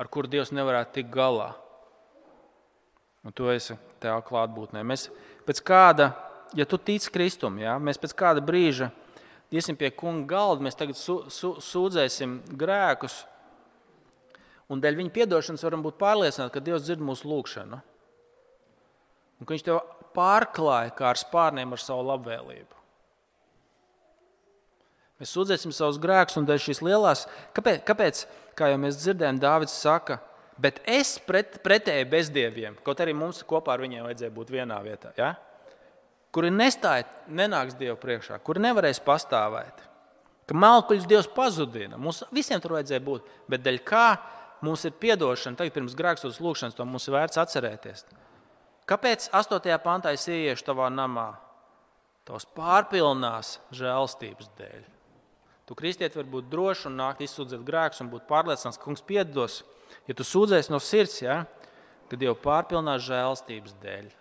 ar 0.00 0.12
kuru 0.12 0.32
Dievs 0.32 0.56
nevarētu 0.56 0.96
tikt 0.96 1.12
galā. 1.12 1.52
Un 3.20 3.36
tu 3.36 3.52
esi 3.52 3.76
tajā 4.00 4.16
klātbūtnē. 4.24 4.80
Mēs 4.80 5.10
pēc 5.44 5.60
kāda, 5.60 6.14
ja 6.56 6.64
tu 6.64 6.80
tici 6.80 7.12
Kristum, 7.12 7.60
ja, 7.60 7.76
mēs 7.76 8.00
pēc 8.00 8.16
kāda 8.16 8.40
brīža 8.40 8.94
iesim 9.54 9.78
pie 9.78 9.90
kunga 9.94 10.26
galda, 10.34 10.64
mēs 10.66 10.78
tagad 10.78 10.98
su, 10.98 11.20
su, 11.32 11.54
sūdzēsim 11.62 12.38
grēkus, 12.58 13.20
un 14.72 14.82
dēļ 14.82 14.98
viņa 15.02 15.14
piedošanas 15.14 15.66
varam 15.66 15.84
būt 15.84 15.98
pārliecināti, 16.00 16.54
ka 16.54 16.64
Dievs 16.64 16.86
dzird 16.86 17.04
mūsu 17.04 17.28
lūgšanu. 17.30 17.82
Un 19.36 19.46
ka 19.46 19.52
Viņš 19.52 19.66
tev 19.66 19.82
pārklāja 20.16 20.94
kā 20.96 21.10
ar 21.12 21.20
spārniem 21.20 21.74
ar 21.76 21.82
savu 21.82 22.06
labvēlību. 22.08 22.72
Mēs 25.20 25.32
sūdzēsim 25.32 25.72
savus 25.72 26.00
grēkus, 26.00 26.36
un 26.36 26.46
dēļ 26.48 26.58
šīs 26.60 26.82
lielās, 26.84 27.24
kāpēc, 27.56 27.84
kāpēc 27.88 28.24
kā 28.56 28.68
jau 28.72 28.80
mēs 28.80 28.98
dzirdējām, 29.00 29.38
Dārvids 29.40 29.76
saka, 29.80 30.18
bet 30.60 30.82
es 30.88 31.14
pret, 31.24 31.56
pretēji 31.64 32.08
bezdieviem, 32.12 32.76
kaut 32.84 33.00
arī 33.00 33.14
mums 33.16 33.40
kopā 33.48 33.76
ar 33.76 33.84
viņiem 33.84 34.04
vajadzēja 34.08 34.34
būt 34.36 34.52
vienā 34.52 34.76
vietā. 34.84 35.12
Ja? 35.16 35.30
Kuri 36.36 36.52
nestāja, 36.52 37.06
nenāks 37.32 37.78
Dievu 37.80 37.96
priekšā, 38.00 38.36
kuri 38.44 38.60
nevarēs 38.66 39.00
pastāvēt. 39.04 39.80
Ka 40.46 40.54
malkuļus 40.54 41.08
Dievs 41.08 41.28
pazudina. 41.32 41.96
Mums 41.98 42.20
visiem 42.34 42.60
tur 42.62 42.76
vajadzēja 42.76 43.02
būt. 43.02 43.30
Bet 43.50 43.64
dēļ 43.64 43.78
kā 43.88 44.06
mums 44.66 44.84
ir 44.86 44.92
atdošana, 45.14 45.56
tagad 45.56 45.74
pirms 45.74 45.96
grēkstotas 45.96 46.42
lūkšanas, 46.44 46.76
to 46.76 46.84
mums 46.84 47.08
ir 47.08 47.16
vērts 47.16 47.40
atcerēties. 47.40 48.04
Kāpēc 48.86 49.30
8. 49.34 49.78
pantā 49.82 50.12
es 50.14 50.28
ieiešu 50.28 50.68
tavā 50.68 50.90
namā? 50.92 51.32
Tavas 52.26 52.46
pārpilnās 52.54 53.56
žēlstības 53.74 54.52
dēļ. 54.58 54.84
Tu 55.66 55.74
kristieti 55.78 56.20
var 56.20 56.28
būt 56.30 56.50
drošs 56.52 56.84
un 56.90 57.00
nākt 57.00 57.24
izsūdzēt 57.26 57.64
grēkus 57.66 58.04
un 58.04 58.12
būt 58.12 58.28
pārliecināts, 58.28 58.78
ka 58.78 58.86
kungs 58.86 59.02
piedos. 59.02 59.64
Ja 60.06 60.14
tu 60.14 60.26
sūdzēsi 60.26 60.70
no 60.74 60.78
sirds, 60.82 61.18
ja, 61.24 61.40
tad 62.10 62.22
jau 62.22 62.36
pārpilnās 62.38 63.02
žēlstības 63.08 63.74
dēļ 63.82 64.14